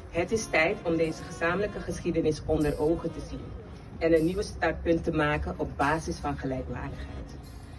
Het 0.10 0.32
is 0.32 0.46
tijd 0.46 0.78
om 0.84 0.98
deze 0.98 1.24
gezamenlijke 1.24 1.80
geschiedenis 1.80 2.42
onder 2.46 2.80
ogen 2.80 3.14
te 3.14 3.22
zien 3.30 3.46
en 3.98 4.14
een 4.14 4.26
nieuwe 4.26 4.44
startpunt 4.44 5.04
te 5.04 5.12
maken 5.12 5.54
op 5.58 5.70
basis 5.78 6.18
van 6.18 6.38
gelijkwaardigheid. 6.38 7.16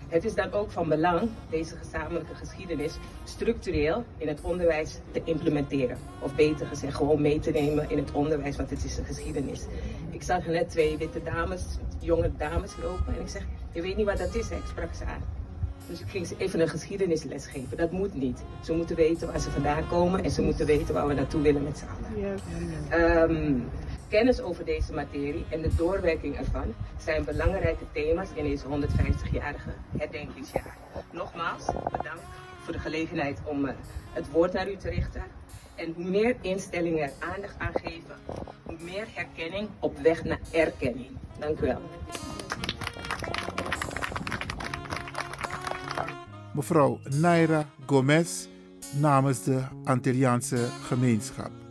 Het 0.09 0.25
is 0.25 0.35
dan 0.35 0.53
ook 0.53 0.71
van 0.71 0.89
belang 0.89 1.29
deze 1.51 1.77
gezamenlijke 1.77 2.35
geschiedenis 2.35 2.95
structureel 3.25 4.05
in 4.19 4.29
het 4.29 4.41
onderwijs 4.41 4.99
te 5.13 5.21
implementeren. 5.25 5.99
Of 6.21 6.35
beter 6.35 6.67
gezegd, 6.67 6.95
gewoon 6.97 7.21
mee 7.21 7.41
te 7.41 7.51
nemen 7.51 7.91
in 7.91 7.99
het 7.99 8.13
onderwijs, 8.13 8.57
want 8.57 8.71
het 8.71 8.85
is 8.85 8.99
een 8.99 9.05
geschiedenis. 9.05 9.67
Ik 10.11 10.23
zag 10.23 10.47
net 10.47 10.71
twee 10.71 10.97
witte 10.97 11.23
dames, 11.23 11.65
jonge 12.01 12.31
dames 12.37 12.73
lopen 12.83 13.15
en 13.15 13.21
ik 13.21 13.29
zeg, 13.29 13.43
je 13.73 13.83
weet 13.83 13.97
niet 13.97 14.07
wat 14.07 14.19
dat 14.19 14.35
is, 14.35 14.49
hè? 14.49 14.57
ik 14.57 14.67
sprak 14.67 14.95
ze 14.95 15.05
aan. 15.05 15.23
Dus 15.89 16.01
ik 16.01 16.09
ging 16.09 16.27
ze 16.27 16.35
even 16.39 16.61
een 16.61 16.69
geschiedenisles 16.69 17.47
geven. 17.47 17.77
Dat 17.77 17.91
moet 17.91 18.15
niet. 18.15 18.43
Ze 18.65 18.73
moeten 18.73 18.97
weten 18.97 19.27
waar 19.27 19.41
ze 19.41 19.51
vandaan 19.51 19.89
komen 19.89 20.25
en 20.25 20.31
ze 20.31 20.43
moeten 20.43 20.67
weten 20.67 20.95
waar 20.95 21.07
we 21.07 21.15
naartoe 21.15 21.43
willen 21.43 21.63
met 21.63 21.79
z'n 21.79 21.85
allen. 21.85 22.21
Ja. 22.21 22.35
Ehm, 22.89 23.59
Kennis 24.09 24.41
over 24.41 24.65
deze 24.65 24.93
materie 24.93 25.45
en 25.49 25.63
de 25.63 25.75
doorwerking 25.77 26.37
ervan 26.37 26.75
zijn 26.99 27.25
belangrijke 27.25 27.85
thema's 27.93 28.29
in 28.35 28.45
deze 28.45 28.65
150-jarige 28.65 29.71
herdenkingsjaar. 29.99 30.77
Nogmaals, 31.11 31.65
bedankt 31.67 32.23
voor 32.63 32.73
de 32.73 32.79
gelegenheid 32.79 33.39
om 33.45 33.65
eh, 33.65 33.75
het 34.13 34.31
woord 34.31 34.53
naar 34.53 34.71
u 34.71 34.77
te 34.77 34.89
richten. 34.89 35.23
En 35.75 35.93
hoe 35.95 36.05
meer 36.05 36.37
instellingen 36.41 37.03
er 37.03 37.13
aandacht 37.19 37.59
aan 37.59 37.73
geven, 37.75 38.15
hoe 38.63 38.77
meer 38.81 39.07
herkenning 39.15 39.69
op 39.81 39.99
weg 39.99 40.25
naar 40.25 40.41
erkenning. 40.53 41.11
Dank 41.39 41.61
u 41.61 41.67
wel. 41.67 41.81
Mevrouw 46.55 46.99
Naira 47.05 47.67
Gomez 47.87 48.47
namens 49.01 49.45
de 49.45 49.63
Antilliaanse 49.85 50.69
gemeenschap. 50.83 51.66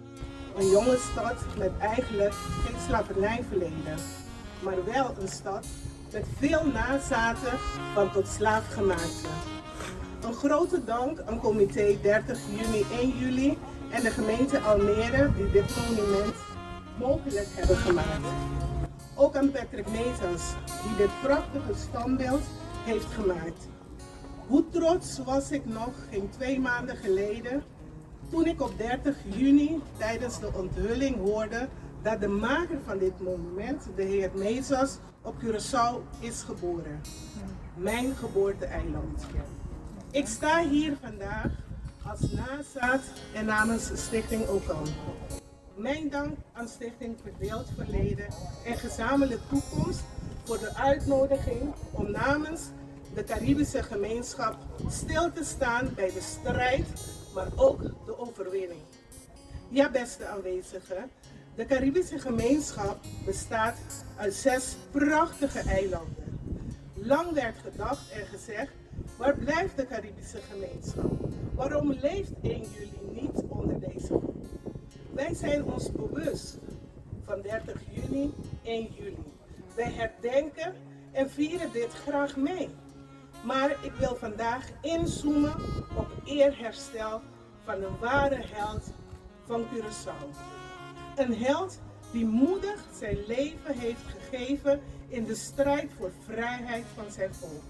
Een 0.57 0.69
jonge 0.69 0.97
stad 1.11 1.35
met 1.57 1.71
eigenlijk 1.79 2.33
geen 2.33 2.81
slavernijverleden, 2.87 3.97
maar 4.59 4.85
wel 4.85 5.15
een 5.19 5.27
stad 5.27 5.65
met 6.11 6.25
veel 6.37 6.65
nazaten 6.65 7.59
van 7.93 8.11
tot 8.11 8.27
slaafgemaakten. 8.27 9.29
Een 10.21 10.33
grote 10.33 10.83
dank 10.83 11.21
aan 11.25 11.39
comité 11.39 11.97
30 12.01 12.39
juni 12.49 12.85
1 12.91 13.17
juli 13.17 13.57
en 13.89 14.03
de 14.03 14.09
gemeente 14.09 14.59
Almere 14.59 15.31
die 15.35 15.51
dit 15.51 15.75
monument 15.77 16.35
mogelijk 16.99 17.47
hebben 17.49 17.77
gemaakt. 17.77 18.27
Ook 19.15 19.35
aan 19.35 19.51
Patrick 19.51 19.87
Mezas, 19.87 20.53
die 20.83 20.95
dit 20.97 21.21
prachtige 21.21 21.73
standbeeld 21.89 22.43
heeft 22.83 23.13
gemaakt. 23.13 23.67
Hoe 24.47 24.63
trots 24.69 25.19
was 25.25 25.51
ik 25.51 25.65
nog 25.65 25.93
geen 26.09 26.29
twee 26.29 26.59
maanden 26.59 26.95
geleden 26.95 27.63
toen 28.29 28.45
ik 28.45 28.61
op 28.61 28.77
30 28.77 29.15
juni 29.23 29.81
tijdens 29.97 30.39
de 30.39 30.49
onthulling 30.53 31.17
hoorde 31.17 31.67
dat 32.01 32.21
de 32.21 32.27
maker 32.27 32.77
van 32.85 32.97
dit 32.97 33.19
monument, 33.19 33.87
de 33.95 34.03
heer 34.03 34.31
Mezas, 34.33 34.97
op 35.21 35.35
Curaçao 35.43 36.19
is 36.19 36.41
geboren. 36.41 37.01
Mijn 37.75 38.15
geboorte-eiland. 38.15 39.25
Ik 40.11 40.27
sta 40.27 40.67
hier 40.67 40.97
vandaag 41.01 41.51
als 42.03 42.31
nazaat 42.31 43.01
en 43.33 43.45
namens 43.45 43.91
Stichting 43.93 44.47
Okan. 44.47 44.87
Mijn 45.75 46.09
dank 46.09 46.37
aan 46.53 46.67
Stichting 46.67 47.15
Verdeeld 47.23 47.67
Verleden 47.75 48.27
en 48.65 48.77
Gezamenlijke 48.77 49.43
Toekomst 49.49 50.03
voor 50.43 50.59
de 50.59 50.75
uitnodiging 50.75 51.73
om 51.91 52.11
namens 52.11 52.61
de 53.13 53.23
Caribische 53.23 53.83
gemeenschap 53.83 54.57
stil 54.89 55.31
te 55.33 55.43
staan 55.43 55.89
bij 55.95 56.11
de 56.11 56.21
strijd, 56.21 56.87
maar 57.35 57.51
ook 57.55 57.81
de 58.05 58.19
overwinning. 58.19 58.79
Ja, 59.69 59.89
beste 59.89 60.25
aanwezigen, 60.25 61.09
de 61.55 61.65
Caribische 61.65 62.19
gemeenschap 62.19 62.97
bestaat 63.25 63.77
uit 64.17 64.33
zes 64.33 64.75
prachtige 64.91 65.59
eilanden. 65.59 66.39
Lang 66.93 67.31
werd 67.31 67.57
gedacht 67.57 68.11
en 68.11 68.25
gezegd, 68.25 68.71
waar 69.17 69.37
blijft 69.37 69.77
de 69.77 69.87
Caribische 69.87 70.39
gemeenschap? 70.51 71.11
Waarom 71.55 71.91
leeft 71.91 72.31
1 72.41 72.61
juli 72.61 73.21
niet 73.21 73.43
onder 73.47 73.79
deze 73.79 74.05
groep? 74.05 74.45
Wij 75.11 75.33
zijn 75.33 75.63
ons 75.63 75.91
bewust 75.91 76.57
van 77.23 77.41
30 77.41 77.81
juni 77.91 78.33
1 78.63 78.87
juli. 78.97 79.23
Wij 79.75 79.91
herdenken 79.91 80.73
en 81.11 81.29
vieren 81.29 81.71
dit 81.71 81.93
graag 81.93 82.35
mee. 82.35 82.69
Maar 83.45 83.75
ik 83.81 83.93
wil 83.93 84.15
vandaag 84.15 84.69
inzoomen 84.81 85.53
op 85.95 86.07
eerherstel 86.23 87.21
van 87.63 87.83
een 87.83 87.99
ware 87.99 88.43
held 88.51 88.83
van 89.45 89.65
Curaçao. 89.65 90.29
Een 91.15 91.35
held 91.35 91.79
die 92.11 92.25
moedig 92.25 92.83
zijn 92.99 93.17
leven 93.27 93.77
heeft 93.77 94.01
gegeven 94.07 94.81
in 95.07 95.25
de 95.25 95.35
strijd 95.35 95.91
voor 95.97 96.11
vrijheid 96.25 96.85
van 96.95 97.11
zijn 97.11 97.33
volk. 97.33 97.63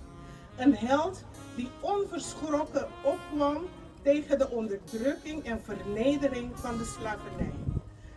Een 0.58 0.76
held 0.76 1.24
die 1.56 1.70
onverschrokken 1.80 2.88
opkwam 3.04 3.58
tegen 4.02 4.40
de 4.40 4.50
onderdrukking 4.50 5.44
en 5.46 5.62
vernedering 5.64 6.52
van 6.60 6.78
de 6.78 6.86
slavernij. 6.86 7.54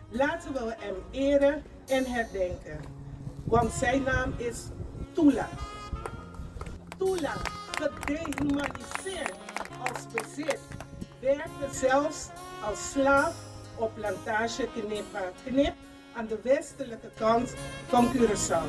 Laten 0.09 0.53
we 0.53 0.75
hem 0.77 0.95
eren 1.11 1.63
en 1.87 2.05
herdenken, 2.05 2.79
want 3.43 3.71
zijn 3.71 4.03
naam 4.03 4.33
is 4.37 4.63
Tula. 5.13 5.49
Tula, 6.99 7.33
gedehumaniseerd 7.71 9.33
als 9.87 10.05
bezit, 10.13 10.59
werkte 11.19 11.67
zelfs 11.71 12.27
als 12.65 12.91
slaaf 12.91 13.35
op 13.75 13.93
plantage 13.93 14.67
Knipa 14.73 15.21
Knip 15.45 15.73
aan 16.15 16.27
de 16.27 16.39
westelijke 16.43 17.09
kant 17.17 17.53
van 17.87 18.11
Curaçao, 18.13 18.67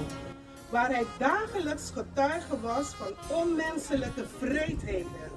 waar 0.69 0.91
hij 0.91 1.07
dagelijks 1.19 1.91
getuige 1.95 2.61
was 2.61 2.95
van 2.95 3.37
onmenselijke 3.37 4.25
vreedheden. 4.39 5.31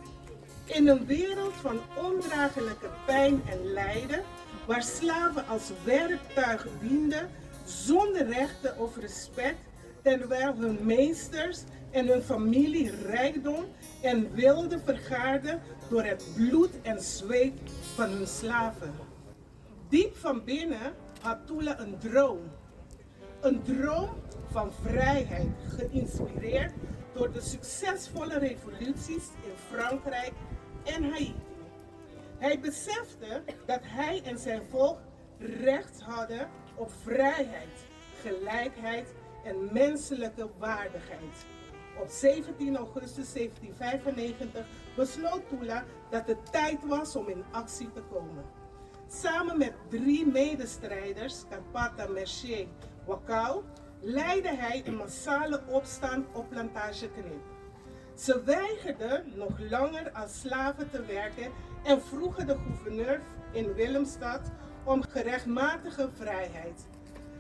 In 0.66 0.88
een 0.88 1.06
wereld 1.06 1.54
van 1.54 1.80
ondraaglijke 1.98 2.90
pijn 3.06 3.42
en 3.50 3.74
lijden, 3.74 4.24
waar 4.66 4.84
slaven 4.84 5.48
als 5.48 5.72
werktuig 5.84 6.68
dienden 6.82 7.30
zonder 7.66 8.28
rechten 8.28 8.80
of 8.80 8.98
respect, 8.98 9.60
terwijl 10.02 10.56
hun 10.56 10.80
meesters 10.82 11.60
en 11.94 12.08
hun 12.08 12.22
familie 12.22 12.92
rijkdom 13.06 13.66
en 14.02 14.34
wilde 14.34 14.80
vergaarden 14.80 15.62
door 15.90 16.04
het 16.04 16.26
bloed 16.36 16.82
en 16.82 17.02
zweet 17.02 17.60
van 17.96 18.10
hun 18.10 18.28
slaven. 18.28 18.94
Diep 19.90 20.16
van 20.16 20.44
binnen 20.44 20.94
had 21.22 21.48
Tula 21.48 21.80
een 21.80 21.98
droom. 21.98 22.40
Een 23.42 23.62
droom 23.62 24.10
van 24.52 24.72
vrijheid, 24.82 25.50
geïnspireerd 25.78 26.74
door 27.14 27.32
de 27.32 27.42
succesvolle 27.42 28.38
revoluties 28.38 29.24
in 29.44 29.56
Frankrijk 29.70 30.34
en 30.84 31.04
Haiti. 31.12 31.36
Hij 32.38 32.60
besefte 32.60 33.44
dat 33.66 33.80
hij 33.84 34.22
en 34.24 34.40
zijn 34.40 34.62
volk 34.70 35.00
recht 35.40 36.02
hadden 36.02 36.50
op 36.76 36.92
vrijheid, 37.04 37.86
gelijkheid 38.22 39.08
en 39.44 39.70
menselijke 39.72 40.50
waardigheid. 40.58 41.46
Op 42.00 42.10
17 42.10 42.78
augustus 42.78 43.34
1795 43.34 44.66
besloot 44.96 45.42
Tula 45.50 45.84
dat 46.10 46.28
het 46.28 46.52
tijd 46.52 46.86
was 46.86 47.16
om 47.16 47.28
in 47.28 47.44
actie 47.52 47.92
te 47.92 48.02
komen. 48.12 48.44
Samen 49.08 49.58
met 49.58 49.74
drie 49.90 50.28
medestrijders, 50.28 51.44
Carpata, 51.50 52.08
Mercier, 52.08 52.68
Wakau, 53.06 53.64
leidde 54.00 54.56
hij 54.56 54.82
een 54.86 54.96
massale 54.96 55.62
opstand 55.68 56.26
op 56.32 56.50
Plantage 56.50 57.10
Knip. 57.10 57.44
Ze 58.16 58.44
weigerden 58.44 59.24
nog 59.36 59.60
langer 59.70 60.12
als 60.12 60.40
slaven 60.40 60.90
te 60.90 61.06
werken 61.06 61.52
en 61.84 62.02
vroegen 62.02 62.48
de 62.48 62.58
gouverneur 62.58 63.22
in 63.52 63.74
Willemstad 63.74 64.42
om 64.84 65.04
gerechtmatige 65.04 66.10
vrijheid. 66.14 66.86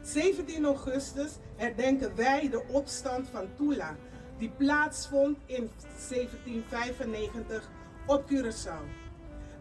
17 0.01 0.65
augustus 0.65 1.31
herdenken 1.55 2.15
wij 2.15 2.49
de 2.49 2.63
opstand 2.67 3.27
van 3.29 3.47
Tula, 3.55 3.95
die 4.37 4.49
plaatsvond 4.57 5.37
in 5.45 5.69
1795 6.09 7.69
op 8.05 8.25
Curaçao. 8.31 9.01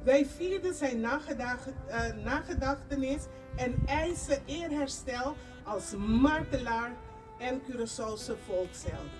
Wij 0.04 0.26
vierden 0.26 0.74
zijn 0.74 1.00
uh, 1.00 2.24
nagedachtenis 2.24 3.22
en 3.56 3.82
eisen 3.86 4.42
eerherstel 4.46 5.36
als 5.64 5.94
martelaar 5.96 6.92
en 7.38 7.62
Curaçaose 7.62 8.36
volksheld. 8.44 9.10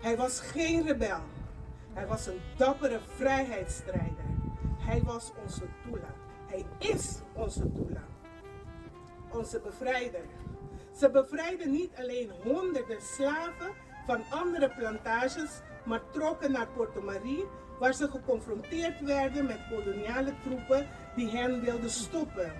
Hij 0.00 0.16
was 0.16 0.40
geen 0.40 0.86
rebel. 0.86 1.20
Hij 1.92 2.06
was 2.06 2.26
een 2.26 2.40
dappere 2.56 3.00
vrijheidsstrijder. 3.16 4.24
Hij 4.78 5.02
was 5.02 5.32
onze 5.42 5.64
Tula. 5.82 6.14
Hij 6.46 6.64
is 6.78 7.18
onze 7.32 7.72
Tula. 7.72 8.04
Onze 9.30 9.60
bevrijder. 9.60 10.24
Ze 10.96 11.10
bevrijden 11.10 11.70
niet 11.70 11.90
alleen 11.98 12.30
honderden 12.42 13.02
slaven 13.02 13.70
van 14.06 14.22
andere 14.28 14.70
plantages, 14.70 15.50
maar 15.84 16.00
trokken 16.10 16.52
naar 16.52 16.66
Porto 16.76 17.02
Marie, 17.02 17.44
waar 17.78 17.94
ze 17.94 18.08
geconfronteerd 18.08 19.00
werden 19.00 19.46
met 19.46 19.58
koloniale 19.70 20.34
troepen 20.42 20.88
die 21.16 21.30
hen 21.30 21.60
wilden 21.60 21.90
stoppen. 21.90 22.52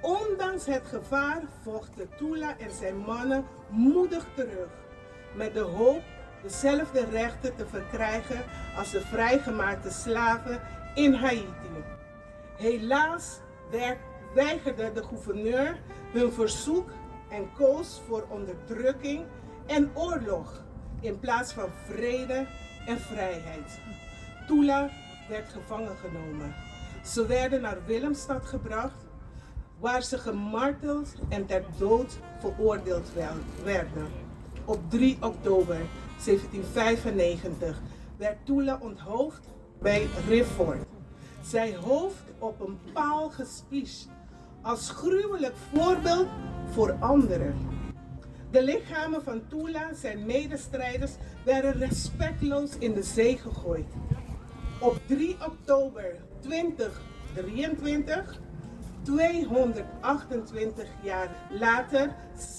Ondanks 0.00 0.66
het 0.66 0.86
gevaar 0.86 1.42
vochten 1.62 2.08
Tula 2.16 2.58
en 2.58 2.70
zijn 2.70 2.96
mannen 2.96 3.44
moedig 3.68 4.26
terug, 4.34 4.68
met 5.34 5.54
de 5.54 5.60
hoop 5.60 6.02
dezelfde 6.42 7.04
rechten 7.04 7.56
te 7.56 7.66
verkrijgen 7.66 8.44
als 8.76 8.90
de 8.90 9.00
vrijgemaakte 9.00 9.90
slaven 9.90 10.60
in 10.94 11.14
Haiti. 11.14 11.84
Helaas 12.56 13.40
weigerde 14.34 14.92
de 14.92 15.02
gouverneur 15.02 15.80
hun 16.12 16.32
verzoek 16.32 16.90
en 17.28 17.52
koos 17.52 18.00
voor 18.06 18.26
onderdrukking 18.28 19.24
en 19.66 19.90
oorlog 19.94 20.64
in 21.02 21.18
plaats 21.18 21.52
van 21.52 21.68
vrede 21.84 22.46
en 22.86 22.98
vrijheid. 22.98 23.80
Tula 24.46 24.90
werd 25.28 25.48
gevangen 25.52 25.96
genomen. 25.96 26.54
Ze 27.04 27.26
werden 27.26 27.60
naar 27.60 27.78
Willemstad 27.86 28.44
gebracht, 28.44 29.06
waar 29.78 30.02
ze 30.02 30.18
gemarteld 30.18 31.14
en 31.28 31.46
ter 31.46 31.64
dood 31.78 32.18
veroordeeld 32.40 33.08
werden. 33.64 34.06
Op 34.64 34.80
3 34.88 35.16
oktober 35.20 35.76
1795 36.24 37.80
werd 38.16 38.46
Tula 38.46 38.78
onthoofd 38.80 39.40
bij 39.78 40.08
Rifford. 40.28 40.84
Zij 41.42 41.76
hoofd 41.76 42.22
op 42.38 42.60
een 42.60 42.78
paal 42.92 43.30
gespiesd 43.30 44.08
als 44.62 44.90
gruwelijk 44.90 45.54
voorbeeld 45.72 46.28
voor 46.70 46.96
anderen. 47.00 47.81
De 48.52 48.62
lichamen 48.62 49.22
van 49.22 49.42
Tula, 49.48 49.94
zijn 49.94 50.26
medestrijders, 50.26 51.12
werden 51.44 51.72
respectloos 51.72 52.70
in 52.78 52.92
de 52.92 53.02
zee 53.02 53.38
gegooid. 53.38 53.86
Op 54.80 55.00
3 55.06 55.36
oktober 55.46 56.16
2023, 56.40 58.40
228 59.02 60.88
jaar 61.02 61.28
later, 61.50 62.14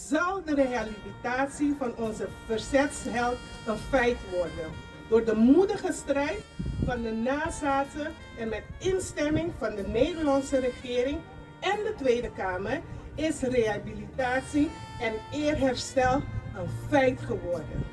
zal 0.09 0.43
de 0.43 0.55
rehabilitatie 0.55 1.75
van 1.77 1.95
onze 1.95 2.27
verzetsheld 2.45 3.37
een 3.67 3.77
feit 3.77 4.17
worden. 4.31 4.71
Door 5.09 5.25
de 5.25 5.35
moedige 5.35 5.91
strijd 5.91 6.41
van 6.85 7.01
de 7.01 7.11
nazaten 7.11 8.11
en 8.39 8.49
met 8.49 8.63
instemming 8.79 9.51
van 9.57 9.75
de 9.75 9.87
Nederlandse 9.87 10.59
regering 10.59 11.19
en 11.59 11.77
de 11.83 11.93
Tweede 11.97 12.31
Kamer 12.31 12.81
is 13.15 13.41
rehabilitatie 13.41 14.69
en 15.03 15.13
eerherstel 15.31 16.15
een 16.55 16.69
feit 16.89 17.19
geworden. 17.19 17.83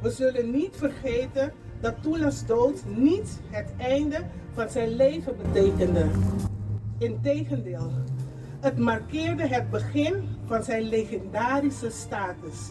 We 0.00 0.10
zullen 0.10 0.50
niet 0.50 0.76
vergeten 0.76 1.52
dat 1.80 2.02
Tula's 2.02 2.46
dood 2.46 2.84
niet 2.86 3.40
het 3.50 3.72
einde 3.78 4.20
van 4.54 4.68
zijn 4.70 4.88
leven 4.96 5.36
betekende. 5.36 6.06
Integendeel, 6.98 7.92
het 8.60 8.78
markeerde 8.78 9.46
het 9.46 9.70
begin 9.70 10.28
van 10.46 10.62
zijn 10.62 10.82
legendarische 10.82 11.90
status. 11.90 12.70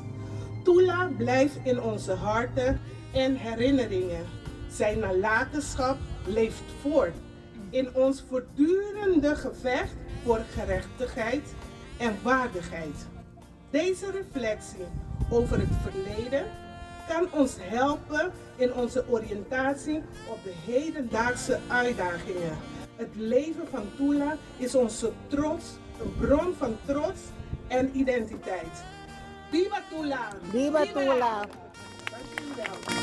Tula 0.63 1.09
blijft 1.17 1.59
in 1.63 1.81
onze 1.81 2.11
harten 2.11 2.79
en 3.13 3.35
herinneringen. 3.35 4.25
Zijn 4.69 4.99
nalatenschap 4.99 5.97
leeft 6.25 6.63
voort 6.81 7.15
in 7.69 7.95
ons 7.95 8.23
voortdurende 8.29 9.35
gevecht 9.35 9.95
voor 10.23 10.41
gerechtigheid 10.55 11.53
en 11.97 12.15
waardigheid. 12.23 13.11
Deze 13.73 14.11
reflectie 14.11 14.85
over 15.29 15.59
het 15.59 15.69
verleden 15.81 16.45
kan 17.07 17.27
ons 17.31 17.55
helpen 17.59 18.31
in 18.55 18.73
onze 18.73 19.05
oriëntatie 19.09 20.01
op 20.29 20.43
de 20.43 20.53
hedendaagse 20.65 21.59
uitdagingen. 21.67 22.57
Het 22.95 23.15
leven 23.15 23.67
van 23.67 23.89
Tula 23.97 24.37
is 24.57 24.75
onze 24.75 25.11
trots, 25.27 25.65
een 26.01 26.15
bron 26.19 26.53
van 26.53 26.77
trots 26.85 27.19
en 27.67 27.97
identiteit. 27.97 28.83
Viva 29.49 29.81
Tula! 29.89 30.27
Viva 30.51 30.85
Tula! 30.85 31.45
You 32.87 33.02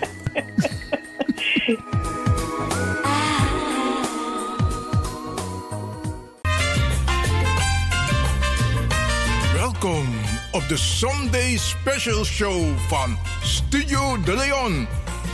De 10.71 10.77
Sunday 10.77 11.57
Special 11.57 12.23
Show 12.25 12.77
van 12.87 13.17
Studio 13.43 14.21
De 14.23 14.35
Leon. 14.35 14.87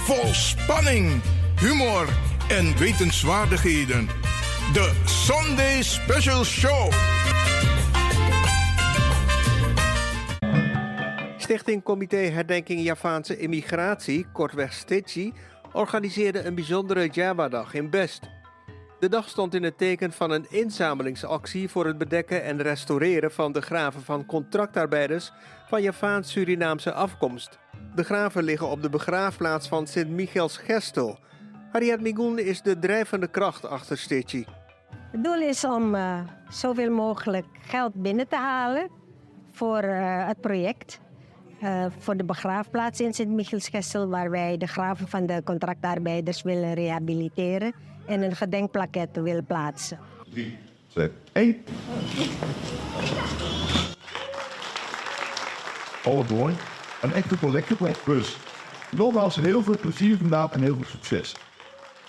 Vol 0.04 0.34
spanning, 0.34 1.22
humor 1.60 2.08
en 2.50 2.78
wetenswaardigheden. 2.78 4.08
De 4.74 5.02
Sunday 5.06 5.82
Special 5.82 6.44
Show. 6.44 6.92
Stichting 11.38 11.84
Comité 11.84 12.18
Herdenking 12.18 12.84
Javaanse 12.84 13.38
Immigratie, 13.38 14.26
kortweg 14.34 14.74
STITCI, 14.74 15.34
organiseerde 15.74 16.44
een 16.44 16.56
bijzondere 16.56 17.08
Java-dag 17.08 17.74
in 17.74 17.90
Best. 17.90 18.37
De 19.00 19.10
dag 19.10 19.30
stond 19.30 19.54
in 19.54 19.64
het 19.64 19.78
teken 19.78 20.12
van 20.12 20.32
een 20.32 20.46
inzamelingsactie 20.50 21.70
voor 21.70 21.86
het 21.86 21.98
bedekken 21.98 22.44
en 22.44 22.62
restaureren 22.62 23.32
van 23.32 23.52
de 23.52 23.62
graven 23.62 24.02
van 24.02 24.26
contractarbeiders 24.26 25.32
van 25.68 25.82
Javaans-Surinaamse 25.82 26.94
afkomst. 26.94 27.60
De 27.96 28.04
graven 28.04 28.44
liggen 28.44 28.68
op 28.70 28.82
de 28.82 28.90
begraafplaats 28.90 29.68
van 29.68 29.88
Sint-Michiels 29.88 30.58
Gestel. 30.58 31.20
Harriet 31.72 32.02
Migoen 32.02 32.40
is 32.40 32.62
de 32.62 32.80
drijvende 32.80 33.28
kracht 33.28 33.66
achter 33.66 33.98
Stitchy. 33.98 34.46
Het 35.12 35.24
doel 35.24 35.42
is 35.42 35.66
om 35.66 35.96
eh, 35.96 36.20
zoveel 36.50 36.92
mogelijk 36.92 37.48
geld 37.62 37.94
binnen 37.94 38.28
te 38.28 38.36
halen 38.36 38.90
voor 39.52 39.80
eh, 39.80 40.28
het 40.28 40.42
project. 40.42 41.00
Eh, 41.62 41.86
voor 41.98 42.18
de 42.18 42.26
begraafplaats 42.26 43.00
in 43.00 43.14
Sint-Michielsgestel, 43.14 44.08
waar 44.08 44.30
wij 44.30 44.58
de 44.58 44.68
graven 44.68 45.08
van 45.08 45.26
de 45.26 45.42
contractarbeiders 45.44 46.42
willen 46.42 46.74
rehabiliteren 46.74 47.74
en 48.08 48.22
een 48.22 48.36
gedenkplaket 48.36 49.10
willen 49.14 49.46
plaatsen. 49.46 50.00
3, 50.30 50.58
2, 50.88 51.12
1. 51.32 51.64
Oh, 56.06 56.30
mooi. 56.30 56.56
Een 57.02 57.14
echte 57.14 57.38
collecte 57.40 57.76
Dus 58.06 58.38
nogmaals 58.92 59.36
heel 59.36 59.64
veel 59.64 59.78
plezier 59.78 60.18
vandaag 60.18 60.52
en 60.52 60.62
heel 60.62 60.76
veel 60.76 60.86
succes. 60.86 61.36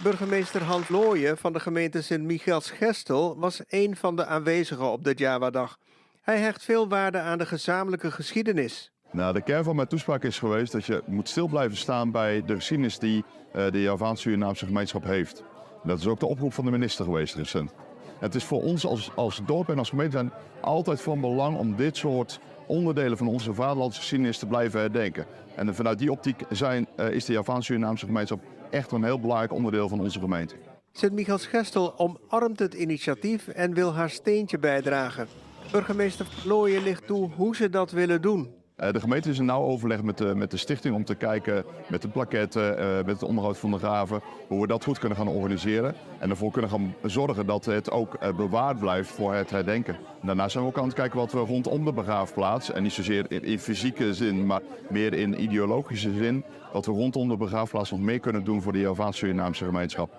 Burgemeester 0.02 0.62
Hans 0.62 0.88
Looyen 0.88 1.38
van 1.38 1.52
de 1.52 1.60
gemeente 1.60 2.02
Sint-Michiels-Gestel 2.02 3.38
was 3.38 3.62
een 3.68 3.96
van 3.96 4.16
de 4.16 4.26
aanwezigen 4.26 4.90
op 4.90 5.04
de 5.04 5.12
Java-dag. 5.14 5.78
Hij 6.22 6.38
hecht 6.38 6.64
veel 6.64 6.88
waarde 6.88 7.18
aan 7.18 7.38
de 7.38 7.46
gezamenlijke 7.46 8.10
geschiedenis. 8.10 8.92
Nou, 9.10 9.32
de 9.32 9.42
kern 9.42 9.64
van 9.64 9.76
mijn 9.76 9.88
toespraak 9.88 10.22
is 10.22 10.38
geweest 10.38 10.72
dat 10.72 10.84
je 10.84 11.02
moet 11.06 11.28
stil 11.28 11.48
blijven 11.48 11.76
staan 11.76 12.10
bij 12.10 12.42
de 12.46 12.54
geschiedenis 12.54 12.98
die 12.98 13.24
uh, 13.56 13.70
de 13.70 13.82
Javaans-Surinaamse 13.82 14.66
gemeenschap 14.66 15.04
heeft. 15.04 15.42
Dat 15.84 15.98
is 15.98 16.06
ook 16.06 16.20
de 16.20 16.26
oproep 16.26 16.52
van 16.52 16.64
de 16.64 16.70
minister 16.70 17.04
geweest 17.04 17.34
recent. 17.34 17.72
Het 18.18 18.34
is 18.34 18.44
voor 18.44 18.62
ons 18.62 18.86
als, 18.86 19.10
als 19.14 19.40
dorp 19.46 19.68
en 19.68 19.78
als 19.78 19.88
gemeente 19.88 20.30
altijd 20.60 21.00
van 21.00 21.20
belang 21.20 21.56
om 21.56 21.76
dit 21.76 21.96
soort 21.96 22.40
onderdelen 22.66 23.18
van 23.18 23.28
onze 23.28 23.54
vaderlandse 23.54 24.00
geschiedenis 24.00 24.38
te 24.38 24.46
blijven 24.46 24.80
herdenken. 24.80 25.26
En 25.54 25.74
vanuit 25.74 25.98
die 25.98 26.10
optiek 26.10 26.42
zijn, 26.50 26.88
uh, 26.96 27.10
is 27.10 27.24
de 27.24 27.32
Javaans-Surinaamse 27.32 28.06
gemeenschap 28.06 28.40
echt 28.70 28.92
een 28.92 29.04
heel 29.04 29.20
belangrijk 29.20 29.52
onderdeel 29.52 29.88
van 29.88 30.00
onze 30.00 30.20
gemeente. 30.20 30.54
Sint-Michiels 30.92 31.46
Gestel 31.46 31.98
omarmt 31.98 32.58
het 32.58 32.74
initiatief 32.74 33.48
en 33.48 33.74
wil 33.74 33.94
haar 33.94 34.10
steentje 34.10 34.58
bijdragen. 34.58 35.26
Burgemeester 35.72 36.26
Looyen 36.44 36.82
ligt 36.82 37.06
toe 37.06 37.30
hoe 37.36 37.56
ze 37.56 37.70
dat 37.70 37.90
willen 37.90 38.22
doen. 38.22 38.57
Uh, 38.80 38.92
de 38.92 39.00
gemeente 39.00 39.30
is 39.30 39.38
in 39.38 39.44
nauw 39.44 39.62
overleg 39.62 40.02
met 40.02 40.18
de, 40.18 40.34
met 40.34 40.50
de 40.50 40.56
stichting 40.56 40.94
om 40.94 41.04
te 41.04 41.14
kijken 41.14 41.64
met 41.88 42.02
de 42.02 42.08
plaketten, 42.08 42.80
uh, 42.80 42.96
met 42.96 43.06
het 43.06 43.22
onderhoud 43.22 43.58
van 43.58 43.70
de 43.70 43.78
graven, 43.78 44.20
hoe 44.48 44.60
we 44.60 44.66
dat 44.66 44.84
goed 44.84 44.98
kunnen 44.98 45.18
gaan 45.18 45.28
organiseren. 45.28 45.94
En 46.18 46.30
ervoor 46.30 46.50
kunnen 46.50 46.70
gaan 46.70 46.94
zorgen 47.02 47.46
dat 47.46 47.64
het 47.64 47.90
ook 47.90 48.16
uh, 48.22 48.36
bewaard 48.36 48.78
blijft 48.78 49.10
voor 49.10 49.34
het 49.34 49.50
herdenken. 49.50 49.96
Daarnaast 50.22 50.52
zijn 50.52 50.64
we 50.64 50.70
ook 50.70 50.78
aan 50.78 50.84
het 50.84 50.94
kijken 50.94 51.18
wat 51.18 51.32
we 51.32 51.38
rondom 51.38 51.84
de 51.84 51.92
begraafplaats, 51.92 52.72
en 52.72 52.82
niet 52.82 52.92
zozeer 52.92 53.32
in, 53.32 53.42
in 53.42 53.58
fysieke 53.58 54.14
zin, 54.14 54.46
maar 54.46 54.60
meer 54.88 55.14
in 55.14 55.42
ideologische 55.42 56.12
zin, 56.12 56.44
wat 56.72 56.86
we 56.86 56.92
rondom 56.92 57.28
de 57.28 57.36
begraafplaats 57.36 57.90
nog 57.90 58.00
meer 58.00 58.20
kunnen 58.20 58.44
doen 58.44 58.62
voor 58.62 58.72
de 58.72 58.80
Javaans-Surinaamse 58.80 59.64
gemeenschap. 59.64 60.10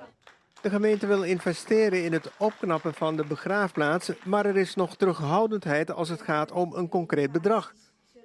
De 0.62 0.70
gemeente 0.70 1.07
wil 1.07 1.24
investeren 1.24 2.03
in 2.03 2.14
het 2.14 2.32
opknappen 2.38 2.93
van 2.93 3.16
de 3.16 3.26
begraafplaats, 3.26 4.12
maar 4.26 4.45
er 4.45 4.57
is 4.57 4.76
nog 4.76 4.95
terughoudendheid 4.95 5.91
als 5.91 6.10
het 6.10 6.22
gaat 6.22 6.51
om 6.51 6.74
een 6.74 6.89
concreet 6.89 7.32
bedrag. 7.32 7.74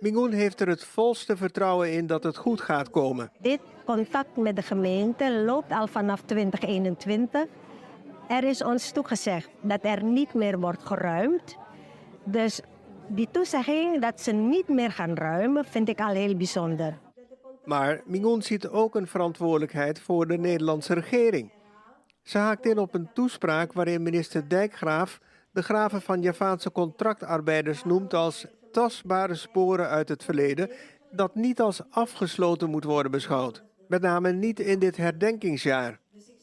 Mingoen 0.05 0.33
heeft 0.33 0.61
er 0.61 0.69
het 0.69 0.85
volste 0.85 1.37
vertrouwen 1.37 1.93
in 1.93 2.07
dat 2.07 2.25
het 2.25 2.37
goed 2.37 2.61
gaat 2.61 2.91
komen. 2.91 3.31
Dit 3.41 3.61
contact 3.85 4.37
met 4.37 4.57
de 4.57 4.63
gemeente 4.63 5.43
loopt 5.45 5.73
al 5.73 5.87
vanaf 5.87 6.21
2021. 6.21 7.45
Er 8.29 8.45
is 8.45 8.63
ons 8.63 8.91
toegezegd 8.91 9.49
dat 9.61 9.79
er 9.83 10.03
niet 10.03 10.35
meer 10.35 10.61
wordt 10.61 10.83
geruimd. 10.83 11.57
Dus 12.25 12.61
die 13.09 13.29
toezegging 13.31 14.01
dat 14.01 14.21
ze 14.21 14.33
niet 14.33 14.69
meer 14.69 14.91
gaan 14.91 15.15
ruimen, 15.15 15.65
vind 15.65 15.89
ik 15.89 16.01
al 16.01 16.15
heel 16.15 16.37
bijzonder. 16.37 16.99
Maar 17.65 18.03
Mingoen 18.07 18.43
ziet 18.43 18.69
ook 18.69 18.95
een 18.95 19.07
verantwoordelijkheid 19.07 20.01
voor 20.01 20.27
de 20.27 20.39
Nederlandse 20.39 20.95
regering. 20.95 21.53
Ze 22.23 22.39
haakt 22.39 22.67
in 22.67 22.79
op 22.79 22.95
een 22.95 23.11
toespraak 23.15 23.73
waarin 23.73 24.03
minister 24.03 24.49
Dijkgraaf 24.49 25.21
de 25.53 25.63
graven 25.63 26.03
van 26.03 26.23
Javaanse 26.23 26.73
contractarbeiders 26.73 27.85
noemt 27.85 28.15
als 28.15 28.47
tastbare 28.75 29.35
sporen 29.35 29.89
uit 29.89 30.09
het 30.09 30.25
verleden 30.25 30.71
dat 31.11 31.35
niet 31.35 31.61
als 31.61 31.81
afgesloten 31.91 32.71
moet 32.71 32.85
worden 32.85 33.11
beschouwd. 33.11 33.63
Met 33.89 34.03
name 34.03 34.33
niet 34.33 34.61
in 34.61 34.79
dit 34.79 34.97
herdenkingsjaar. 34.97 35.99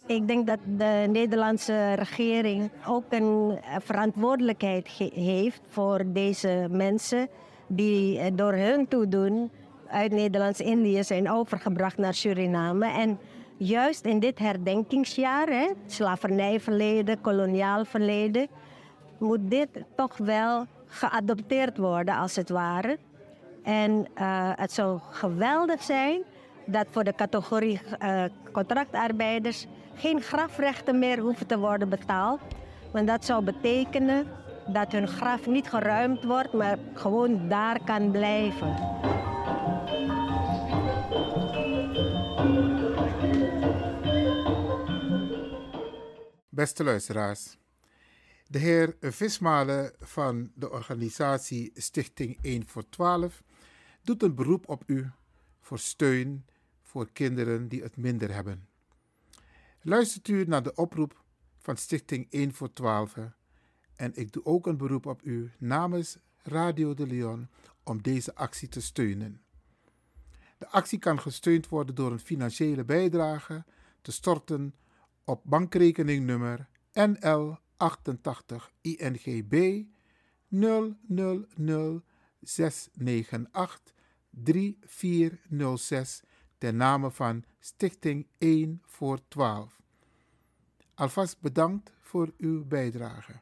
Ik 0.05 0.27
denk 0.27 0.47
dat 0.47 0.59
de 0.77 1.07
Nederlandse 1.09 1.93
regering 1.93 2.71
ook 2.87 3.03
een 3.09 3.59
verantwoordelijkheid 3.79 4.87
heeft 5.13 5.61
voor 5.67 6.03
deze 6.05 6.67
mensen 6.69 7.27
die 7.67 8.35
door 8.35 8.53
hun 8.53 8.87
toedoen 8.87 9.51
uit 9.87 10.11
Nederlands-Indië 10.11 11.03
zijn 11.03 11.31
overgebracht 11.31 11.97
naar 11.97 12.13
Suriname. 12.13 12.85
En 12.85 13.19
juist 13.57 14.05
in 14.05 14.19
dit 14.19 14.39
herdenkingsjaar, 14.39 15.47
hè, 15.47 15.67
slavernijverleden, 15.87 17.21
koloniaal 17.21 17.85
verleden, 17.85 18.47
moet 19.19 19.49
dit 19.49 19.69
toch 19.95 20.17
wel 20.17 20.65
geadopteerd 20.91 21.77
worden, 21.77 22.15
als 22.15 22.35
het 22.35 22.49
ware. 22.49 22.97
En 23.63 24.07
eh, 24.13 24.51
het 24.55 24.71
zou 24.71 24.99
geweldig 25.09 25.83
zijn 25.83 26.23
dat 26.65 26.87
voor 26.91 27.03
de 27.03 27.15
categorie 27.15 27.81
eh, 27.99 28.23
contractarbeiders 28.51 29.67
geen 29.93 30.21
grafrechten 30.21 30.99
meer 30.99 31.19
hoeven 31.19 31.47
te 31.47 31.59
worden 31.59 31.89
betaald. 31.89 32.41
Want 32.91 33.07
dat 33.07 33.25
zou 33.25 33.43
betekenen 33.43 34.27
dat 34.67 34.91
hun 34.91 35.07
graf 35.07 35.45
niet 35.47 35.69
geruimd 35.69 36.23
wordt, 36.23 36.53
maar 36.53 36.77
gewoon 36.93 37.47
daar 37.47 37.83
kan 37.83 38.11
blijven. 38.11 38.75
Beste 46.49 46.83
luisteraars, 46.83 47.57
de 48.51 48.59
heer 48.59 48.95
Vismalen 48.99 49.93
van 49.99 50.51
de 50.55 50.71
organisatie 50.71 51.71
Stichting 51.73 52.37
1 52.41 52.67
voor 52.67 52.89
12 52.89 53.43
doet 54.03 54.23
een 54.23 54.35
beroep 54.35 54.69
op 54.69 54.83
u 54.85 55.11
voor 55.59 55.79
steun 55.79 56.45
voor 56.81 57.11
kinderen 57.11 57.67
die 57.67 57.81
het 57.81 57.97
minder 57.97 58.33
hebben. 58.33 58.67
Luistert 59.81 60.27
u 60.27 60.45
naar 60.45 60.63
de 60.63 60.75
oproep 60.75 61.23
van 61.57 61.77
Stichting 61.77 62.27
1 62.29 62.53
voor 62.53 62.73
12 62.73 63.15
en 63.95 64.15
ik 64.15 64.31
doe 64.31 64.45
ook 64.45 64.67
een 64.67 64.77
beroep 64.77 65.05
op 65.05 65.21
u 65.23 65.51
namens 65.57 66.17
Radio 66.43 66.93
de 66.93 67.07
Leon 67.07 67.47
om 67.83 68.01
deze 68.01 68.35
actie 68.35 68.67
te 68.67 68.81
steunen. 68.81 69.41
De 70.57 70.67
actie 70.67 70.99
kan 70.99 71.19
gesteund 71.19 71.67
worden 71.67 71.95
door 71.95 72.11
een 72.11 72.19
financiële 72.19 72.83
bijdrage 72.83 73.65
te 74.01 74.11
storten 74.11 74.75
op 75.23 75.41
bankrekeningnummer 75.43 76.67
NL 76.93 77.57
88 77.81 78.71
INGB 78.81 79.85
000 80.47 80.95
698 82.41 83.93
3406 84.29 86.21
ten 86.57 86.75
name 86.75 87.11
van 87.11 87.43
Stichting 87.59 88.27
1 88.37 88.81
voor 88.85 89.19
12. 89.27 89.81
Alvast 90.93 91.39
bedankt 91.39 91.93
voor 91.99 92.33
uw 92.37 92.65
bijdrage. 92.65 93.39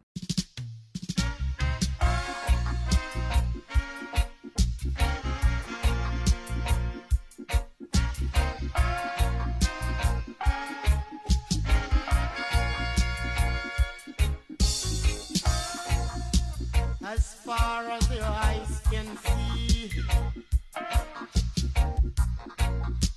Far 17.50 17.84
as 17.89 18.06
your 18.14 18.32
eyes 18.50 18.74
can 18.91 19.08
see. 19.26 19.89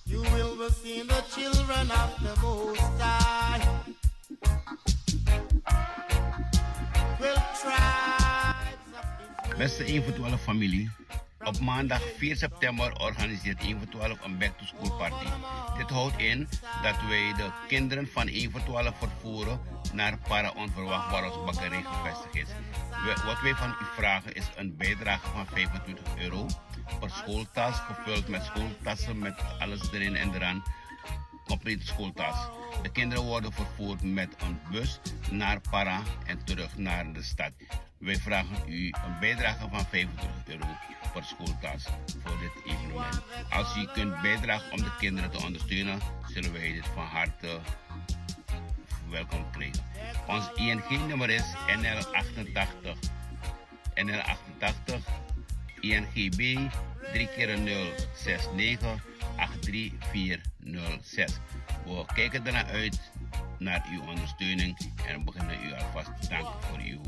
You 0.06 0.22
will 0.32 0.56
be 0.56 0.68
seeing 0.80 1.06
the 1.06 1.22
children 1.34 1.86
of 2.02 2.10
the 2.24 2.34
Most 2.40 2.96
High. 2.98 3.60
Beste 9.58 9.84
1 9.84 10.02
voor 10.02 10.12
12 10.12 10.42
familie. 10.42 10.90
Op 11.44 11.60
maandag 11.60 12.02
4 12.16 12.36
september 12.36 12.92
organiseert 13.00 13.62
1 13.62 13.78
voor 13.78 13.88
12 13.88 14.24
een 14.24 14.38
back 14.38 14.58
to 14.58 14.64
school 14.64 14.96
party. 14.98 15.26
Dit 15.78 15.90
houdt 15.90 16.18
in 16.18 16.48
dat 16.82 16.96
wij 17.08 17.32
de 17.36 17.50
kinderen 17.68 18.08
van 18.12 18.28
1 18.28 18.50
voor 18.50 18.62
12 18.62 18.98
vervoeren 18.98 19.60
naar 19.92 20.18
Para 20.18 20.50
Onverwacht 20.50 21.44
bakkerij 21.44 21.84
gevestigd 21.84 22.34
is. 22.34 22.54
Wat 23.24 23.40
wij 23.40 23.54
van 23.54 23.70
u 23.70 23.84
vragen 23.96 24.34
is 24.34 24.50
een 24.56 24.76
bijdrage 24.76 25.28
van 25.30 25.46
25 25.46 26.04
euro 26.18 26.46
per 27.00 27.10
schooltas, 27.10 27.76
gevuld 27.78 28.28
met 28.28 28.44
schooltassen 28.44 29.18
met 29.18 29.34
alles 29.58 29.92
erin 29.92 30.16
en 30.16 30.34
eraan. 30.34 30.62
Complete 31.44 31.86
schooltas. 31.86 32.48
De 32.82 32.88
kinderen 32.88 33.24
worden 33.24 33.52
vervoerd 33.52 34.02
met 34.02 34.28
een 34.38 34.60
bus 34.70 35.00
naar 35.30 35.60
Para 35.70 36.02
en 36.26 36.44
terug 36.44 36.76
naar 36.76 37.12
de 37.12 37.22
stad. 37.22 37.52
Wij 37.98 38.16
vragen 38.16 38.56
u 38.66 38.86
een 38.86 39.18
bijdrage 39.20 39.68
van 39.70 39.86
25 39.86 40.28
euro 40.46 40.66
per 41.12 41.24
schooltas 41.24 41.84
voor 42.24 42.38
dit 42.38 42.74
evenement. 42.74 43.20
Als 43.50 43.76
u 43.76 43.86
kunt 43.92 44.20
bijdragen 44.20 44.72
om 44.72 44.78
de 44.78 44.96
kinderen 44.98 45.30
te 45.30 45.42
ondersteunen, 45.44 45.98
zullen 46.26 46.52
wij 46.52 46.72
dit 46.72 46.86
van 46.94 47.04
harte 47.04 47.60
welkom 49.12 49.50
krijgen. 49.50 49.82
Ons 50.26 50.50
ING-nummer 50.54 51.30
is 51.30 51.54
NL88. 51.66 52.96
NL88 53.94 54.94
INGB 55.80 56.58
3 57.12 57.28
keer 57.36 57.58
0 57.58 57.92
69 58.24 59.04
83406. 59.60 61.38
We 61.84 62.04
kijken 62.14 62.46
ernaar 62.46 62.66
uit 62.66 63.12
naar 63.58 63.86
uw 63.92 64.00
ondersteuning 64.00 64.92
en 65.06 65.24
beginnen 65.24 65.64
u 65.64 65.72
alvast 65.72 66.10
te 66.20 66.28
danken 66.28 66.62
voor 66.62 66.78
uw 66.78 67.00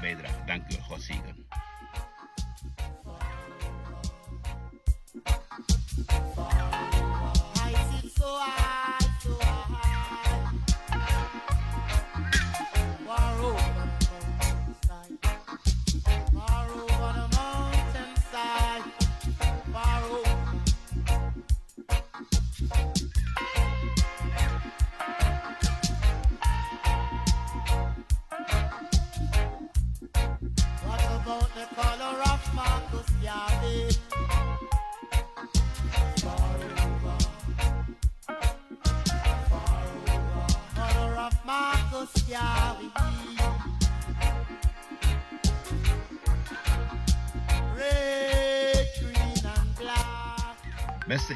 bijdrage. 0.00 0.44
Dank 0.46 0.72
u. 0.72 0.74
God 0.80 1.02
zegen. 1.02 1.46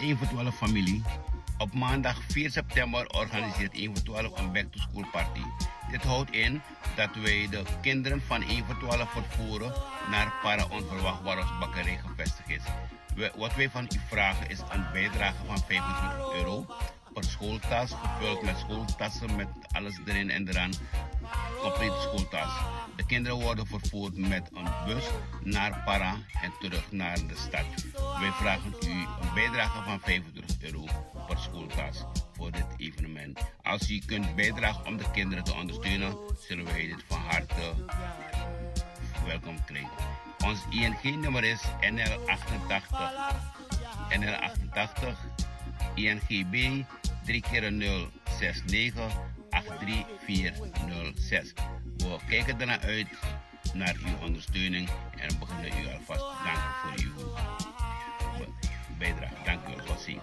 1 0.03 0.17
voor 0.17 0.27
12 0.27 0.57
familie. 0.57 1.03
Op 1.59 1.73
maandag 1.73 2.21
4 2.29 2.51
september 2.51 3.07
organiseert 3.07 3.75
1 3.75 3.97
voor 3.97 4.05
12 4.05 4.39
een 4.39 4.53
back 4.53 4.73
to 4.73 4.81
school 4.81 5.07
party. 5.13 5.41
Dit 5.91 6.03
houdt 6.03 6.31
in 6.31 6.63
dat 6.97 7.11
wij 7.15 7.49
de 7.51 7.63
kinderen 7.81 8.23
van 8.27 8.43
1 8.43 8.65
voor 8.65 8.79
12 8.79 9.11
vervoeren 9.11 9.73
naar 10.11 10.33
Para 10.43 10.67
Onverwacht 10.71 11.23
waar 11.23 11.39
ons 11.39 11.59
bakkerij 11.61 12.01
gevestigd 12.07 12.49
is. 12.49 12.63
Wat 13.37 13.55
wij 13.55 13.71
van 13.71 13.85
u 13.85 14.01
vragen 14.09 14.51
is 14.51 14.59
een 14.59 14.85
bijdrage 14.93 15.45
van 15.47 15.59
25 15.59 16.35
euro 16.35 16.67
per 17.13 17.25
schooltas, 17.25 17.91
gevuld 18.03 18.43
met 18.43 18.59
schooltassen 18.59 19.37
met 19.37 19.49
alles 19.73 19.99
erin 20.05 20.31
en 20.31 20.49
eraan. 20.49 20.71
Complete 21.61 22.01
schooltas. 22.01 22.53
De 22.97 23.07
kinderen 23.07 23.39
worden 23.39 23.67
vervoerd 23.67 24.17
met 24.17 24.51
een 24.53 24.69
bus 24.87 25.05
naar 25.43 25.83
Para 25.85 26.17
en 26.43 26.53
terug 26.61 26.93
naar 26.93 27.17
de 27.17 27.37
stad. 27.37 27.65
Wij 28.21 28.31
vragen 28.31 28.75
u 28.85 28.91
een 28.91 29.35
bijdrage 29.35 29.83
van 29.83 30.01
25 30.01 30.57
euro 30.61 30.85
per 31.27 31.39
schooltas 31.39 32.05
voor 32.33 32.51
dit 32.51 32.67
evenement. 32.77 33.41
Als 33.63 33.91
u 33.91 33.99
kunt 34.07 34.35
bijdragen 34.35 34.87
om 34.87 34.97
de 34.97 35.11
kinderen 35.11 35.45
te 35.45 35.55
ondersteunen, 35.55 36.17
zullen 36.39 36.65
wij 36.65 36.87
dit 36.87 37.05
van 37.09 37.21
harte 37.21 37.75
welkom 39.27 39.65
krijgen. 39.65 39.91
Ons 40.45 40.61
ING-nummer 40.71 41.45
is 41.45 41.63
NL88. 41.81 42.83
NL88 44.21 45.33
INGB 45.95 46.85
3 47.25 47.41
keer 47.41 47.73
0 47.73 48.09
69 48.41 49.13
83406. 49.51 51.53
We 51.97 52.19
kijken 52.29 52.61
ernaar 52.61 52.81
uit 52.81 53.09
naar 53.75 53.97
uw 54.05 54.27
ondersteuning 54.27 54.89
en 55.17 55.29
we 55.29 55.37
beginnen 55.39 55.85
u 55.85 55.89
alvast 55.93 56.25
danken 56.45 56.73
voor 56.83 56.93
uw 57.05 57.13
bijdrage. 58.99 59.35
Dank 59.45 59.69
u 59.69 59.71
wel. 59.77 59.87
God 59.87 60.01
zegen. 60.01 60.23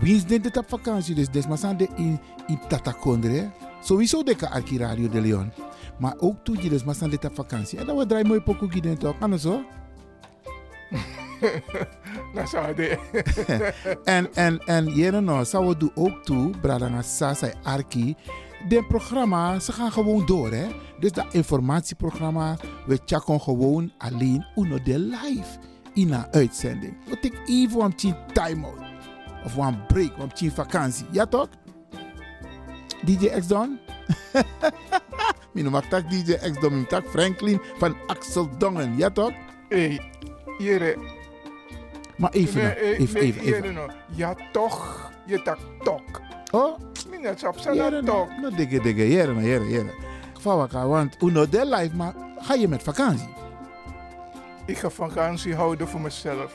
Wie 0.00 0.16
is 0.16 0.24
dit 0.24 0.56
op 0.56 0.68
vakantie? 0.68 1.14
Dus 1.14 1.30
dit 1.30 1.48
maar 1.48 1.76
de 1.76 1.88
in, 1.96 2.20
in 2.46 2.60
Tatakondre. 2.68 3.50
Sowieso 3.82 4.22
de 4.22 4.50
arki 4.50 4.78
Radio 4.78 5.08
de 5.08 5.20
Leon. 5.20 5.52
Maar 5.98 6.14
ook 6.18 6.36
toe 6.44 6.62
je 6.62 6.80
maar 6.84 7.10
dit 7.10 7.24
op 7.24 7.34
vakantie. 7.34 7.78
En 7.78 7.86
dan 7.86 7.96
we 7.96 8.06
draaien 8.06 8.26
mooi 8.26 8.40
pokoe 8.40 8.68
hier 8.72 8.98
toch? 8.98 9.14
Anders 9.20 9.42
zo? 9.42 9.62
Dat 12.34 12.48
zou 12.52 12.74
de. 12.74 12.98
en, 14.04 14.34
en, 14.34 14.58
en, 14.58 14.94
jere 14.94 15.20
nou, 15.20 15.44
zou 15.44 15.66
we 15.66 15.76
doen 15.76 15.92
ook 15.94 16.24
toe, 16.24 16.50
Bradanga 16.60 17.02
Sasa 17.02 17.52
Arki 17.62 18.16
de 18.68 18.84
programma, 18.88 19.58
ze 19.58 19.72
gaan 19.72 19.92
gewoon 19.92 20.26
door. 20.26 20.52
Hè? 20.52 20.66
Dus 20.98 21.12
dat 21.12 21.26
informatieprogramma, 21.30 22.56
we 22.86 23.00
checken 23.04 23.40
gewoon 23.40 23.92
alleen 23.98 24.46
uno 24.56 24.82
de 24.82 24.98
live 24.98 25.58
in 25.94 26.12
een 26.12 26.26
uitzending. 26.32 26.96
We 27.06 27.18
take 27.20 27.42
even 27.46 27.80
een 27.80 28.16
time-out. 28.32 28.93
Of 29.44 29.56
een 29.56 29.86
break, 29.86 30.10
een 30.34 30.52
vakantie. 30.52 31.06
Ja 31.10 31.26
toch? 31.26 31.48
DJ 33.04 33.26
X 33.26 33.46
Don? 33.46 33.78
Mijn 35.52 35.70
noem 35.70 35.80
tak 35.88 36.10
DJ 36.10 36.32
X 36.32 36.60
Don, 36.60 36.72
mijn 36.72 36.86
tak 36.86 37.06
Franklin 37.06 37.60
van 37.78 37.96
Axel 38.06 38.58
Dongen. 38.58 38.96
Ja 38.96 39.10
toch? 39.10 39.32
Hé, 39.68 39.98
hey, 40.58 40.96
Maar 42.16 42.30
even, 42.32 42.62
nee, 42.62 42.96
even, 42.96 43.20
even, 43.20 43.42
even. 43.42 43.90
Ja 44.14 44.34
toch, 44.52 45.10
je 45.26 45.42
tak 45.42 45.58
tok. 45.82 46.20
Oh? 46.50 46.78
Minat 47.10 47.46
op 47.46 47.58
zijn 47.58 48.04
tok. 48.04 48.28
Nou, 48.40 48.56
dikke, 48.56 48.80
dikke, 48.80 49.08
jere, 49.08 49.42
jere, 49.42 49.68
jere. 49.68 49.94
Vawaka, 50.40 50.86
want 50.86 51.22
uno 51.22 51.48
de 51.48 51.66
life, 51.66 51.96
maar 51.96 52.14
ga 52.38 52.54
je 52.54 52.68
met 52.68 52.82
vakantie? 52.82 53.28
Ik 54.66 54.78
ga 54.78 54.90
vakantie 54.90 55.54
houden 55.54 55.88
voor 55.88 56.00
mezelf. 56.00 56.54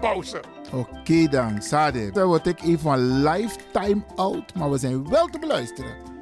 pauze. 0.00 0.40
Oké 0.72 0.98
okay 0.98 1.28
dan, 1.28 1.62
Sade. 1.62 2.10
Dan 2.10 2.26
word 2.26 2.46
ik 2.46 2.62
even 2.62 2.90
een 2.92 3.22
lifetime 3.22 4.02
out, 4.16 4.54
maar 4.54 4.70
we 4.70 4.78
zijn 4.78 5.08
wel 5.08 5.26
te 5.26 5.38
beluisteren. 5.38 6.12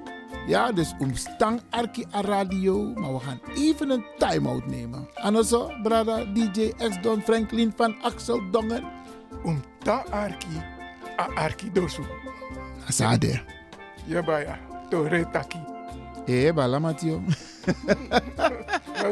Ja, 0.47 0.73
dus 0.73 0.95
omstang 0.99 1.61
Arki 1.71 2.07
a 2.15 2.21
radio, 2.21 2.93
maar 2.95 3.13
we 3.13 3.21
gaan 3.21 3.41
even 3.55 3.91
een 3.91 4.05
time-out 4.19 4.67
nemen. 4.67 5.09
En 5.15 5.45
zo, 5.45 5.71
brada 5.83 6.25
DJ 6.25 6.73
X 6.77 7.01
Don 7.03 7.23
Franklin 7.23 7.73
van 7.77 7.95
Axel 8.03 8.51
Dongen. 8.51 8.85
Omstang 9.43 10.09
Arki 10.11 10.63
a 11.19 11.29
Arki 11.35 11.73
dosu. 11.73 12.03
Sade. 12.89 13.41
Ja, 14.05 14.23
baya. 14.23 14.59
Tore 14.89 15.31
taki. 15.31 15.62
Eh, 16.27 16.53
bala 16.53 16.79
Matio. 16.79 17.23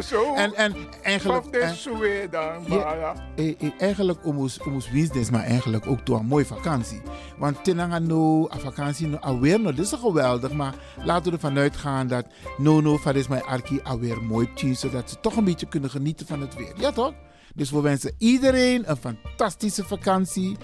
zo. 0.02 0.34
En, 0.34 0.54
en 0.54 0.74
eigenlijk. 1.02 1.46
En, 1.46 2.30
dan, 2.30 2.64
ja, 2.66 3.14
eh, 3.36 3.54
eh, 3.60 3.70
eigenlijk 3.78 4.26
omus, 4.26 4.60
omus 4.62 4.90
business, 4.90 5.30
maar 5.30 5.44
eigenlijk 5.44 5.86
ook 5.86 6.06
door 6.06 6.18
een 6.18 6.26
mooie 6.26 6.46
vakantie. 6.46 7.00
Want 7.38 7.64
tenanga 7.64 7.98
no, 7.98 8.48
a 8.54 8.58
vakantie 8.58 9.06
no, 9.06 9.16
alweer 9.16 9.60
no, 9.60 9.72
dit 9.72 9.84
is 9.84 9.92
geweldig. 9.92 10.52
Maar 10.52 10.74
laten 11.04 11.24
we 11.24 11.36
ervan 11.36 11.58
uitgaan 11.58 12.06
dat 12.06 12.26
no, 12.58 12.80
no, 12.80 12.96
van 12.96 13.14
is 13.14 13.28
mijn 13.28 13.42
arki 13.42 13.80
alweer 13.82 14.22
mooi 14.22 14.52
tien, 14.54 14.76
zodat 14.76 15.10
ze 15.10 15.20
toch 15.20 15.36
een 15.36 15.44
beetje 15.44 15.68
kunnen 15.68 15.90
genieten 15.90 16.26
van 16.26 16.40
het 16.40 16.54
weer. 16.54 16.72
Ja, 16.76 16.92
toch? 16.92 17.12
Dus 17.54 17.70
we 17.70 17.80
wensen 17.80 18.14
iedereen 18.18 18.90
een 18.90 18.96
fantastische 18.96 19.84
vakantie. 19.84 20.56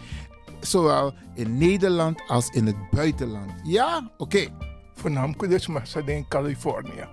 Zowel 0.61 1.15
in 1.35 1.59
Nederland 1.59 2.23
als 2.27 2.49
in 2.49 2.67
het 2.67 2.91
buitenland. 2.91 3.53
Ja? 3.65 4.11
Oké. 4.17 4.37
Okay. 4.37 4.76
Voornamelijk 4.97 5.51
dus 5.51 5.67
maar 5.67 5.87
in 6.05 6.29
Californië. 6.29 7.09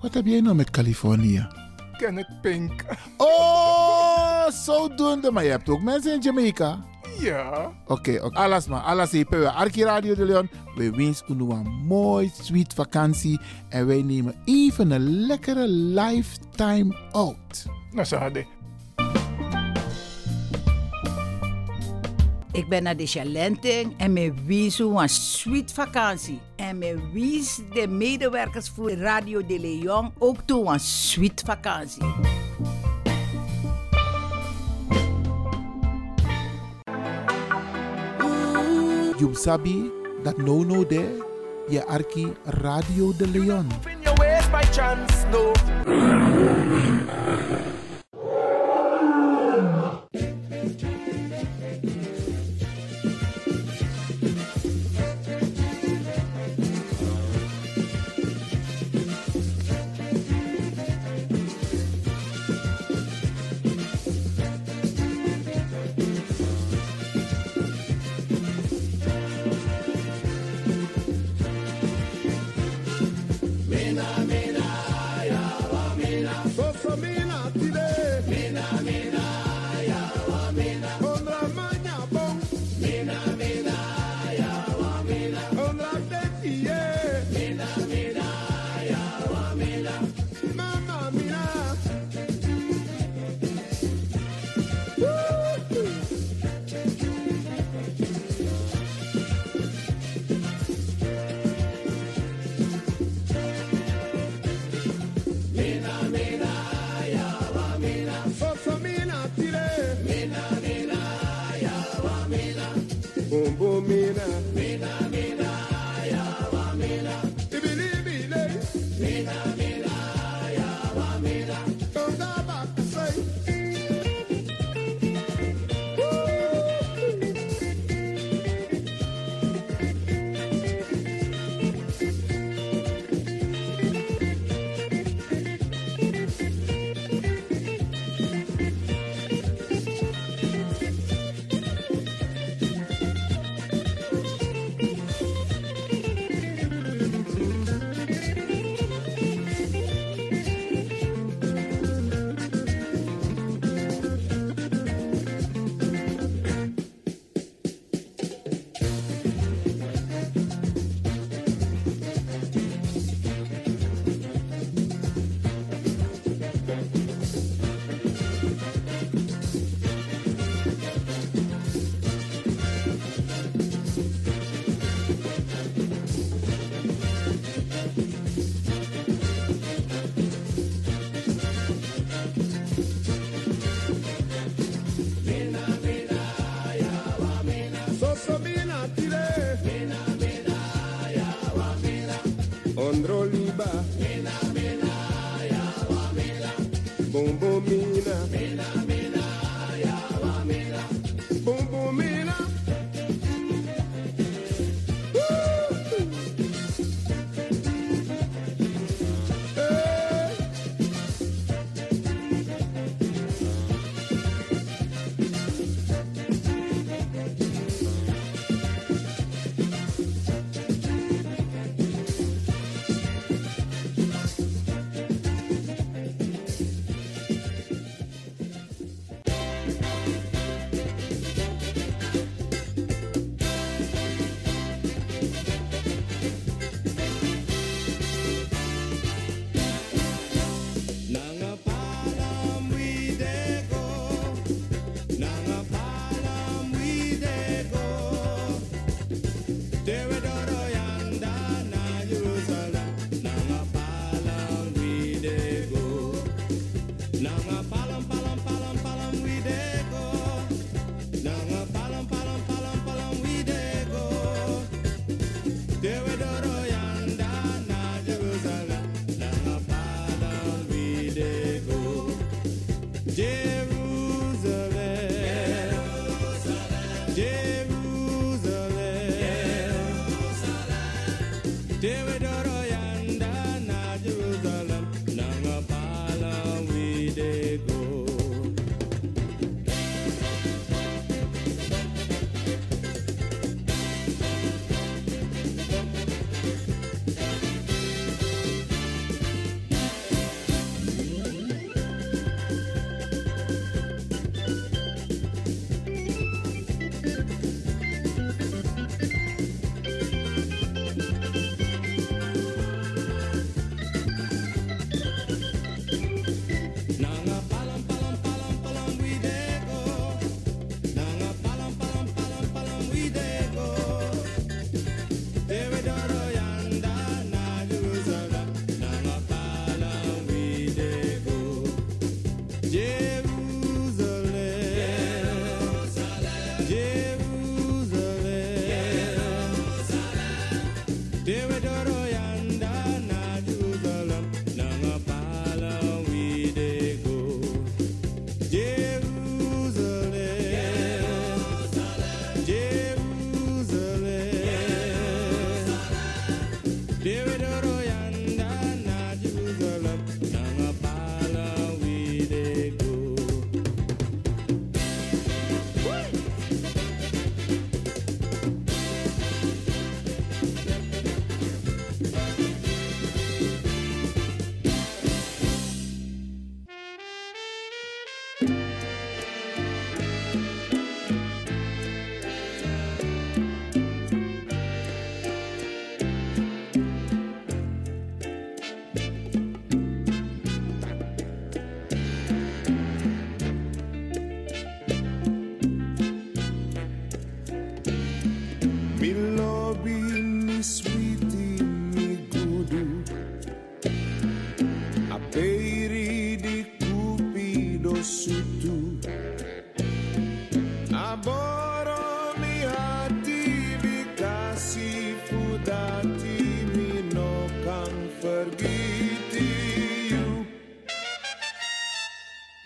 Wat 0.00 0.14
heb 0.14 0.26
jij 0.26 0.40
nou 0.40 0.54
met 0.54 0.70
Californië? 0.70 1.48
Kenneth 1.96 2.40
Pink. 2.40 2.84
Oh, 3.16 4.48
zodoende. 4.48 5.30
Maar 5.30 5.44
je 5.44 5.50
hebt 5.50 5.68
ook 5.68 5.82
mensen 5.82 6.14
in 6.14 6.20
Jamaica. 6.20 6.84
Ja. 7.18 7.72
Oké, 7.86 7.92
okay, 7.92 8.18
okay. 8.18 8.44
alles 8.44 8.66
maar. 8.66 8.80
Alles 8.80 9.12
Arki 9.54 9.84
Radio 9.84 10.14
de 10.14 10.24
Leon. 10.24 10.50
We 10.74 10.90
wensen 10.90 11.40
u 11.40 11.50
een 11.50 11.84
mooi, 11.86 12.30
sweet 12.42 12.74
vakantie. 12.74 13.40
En 13.68 13.86
wij 13.86 14.02
nemen 14.02 14.34
even 14.44 14.90
een 14.90 15.26
lekkere 15.26 15.68
lifetime 15.68 16.96
out. 17.12 17.66
Nou, 17.90 18.06
zo 18.06 18.16
hadden. 18.16 18.46
Ik 22.56 22.68
ben 22.68 22.82
naar 22.82 22.96
de 22.96 23.06
Chalenting 23.06 23.94
en 23.96 24.12
me 24.12 24.34
wies 24.44 24.78
een 24.78 25.08
sweet 25.08 25.72
vakantie. 25.72 26.40
En 26.54 26.78
me 26.78 27.10
wies 27.12 27.60
de 27.72 27.88
medewerkers 27.88 28.68
voor 28.68 28.90
Radio 28.90 29.46
de 29.46 29.60
Leon 29.60 30.12
ook 30.18 30.36
toe 30.44 30.72
een 30.72 30.80
sweet 30.80 31.42
vakantie. 31.46 32.04
You 39.18 39.34
sabi 39.34 39.90
dat 40.22 40.36
no 40.36 40.64
no 40.64 40.86
de 40.86 41.24
je 41.68 41.86
arki 41.86 42.32
Radio 42.44 43.12
de 43.16 43.28
Leon. 43.28 43.66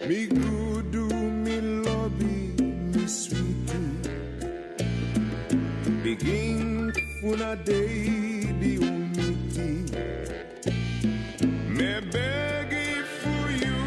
Me 0.08 0.26
good, 0.26 0.90
do 0.92 1.08
me 1.08 1.60
lobby, 1.60 2.54
me 2.58 3.06
sweet 3.06 3.68
too. 3.68 4.00
Begin 6.02 6.90
a 7.42 7.56
day 7.56 8.40
the 8.60 8.78
unity. 8.80 9.84
Me 11.68 12.00
beg 12.10 12.72
for 13.20 13.50
you, 13.50 13.78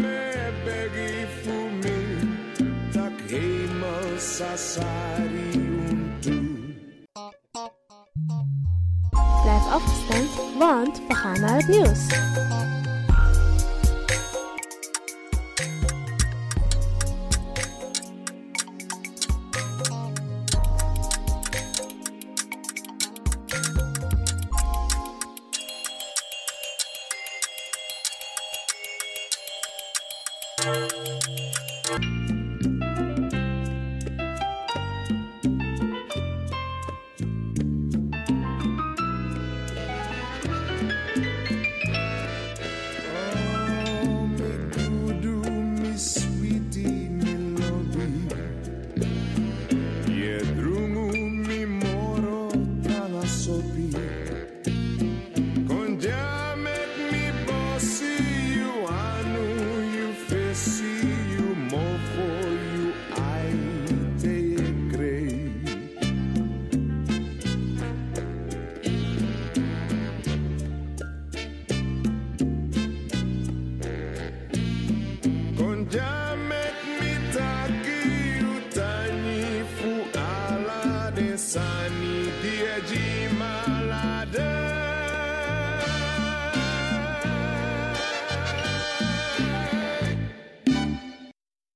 me 0.00 0.18
beg 0.64 1.28
for 1.42 1.70
me. 1.82 1.98
Tak 2.92 3.12
hey 3.28 3.68
sasari 4.16 5.50
untu. 5.90 6.38
Blijf 9.42 9.66
afgestemd, 9.70 10.30
want 10.58 11.00
we 11.08 11.14
gaan 11.14 11.40
naar 11.40 11.56
het 11.56 11.68
nieuws. 11.68 12.06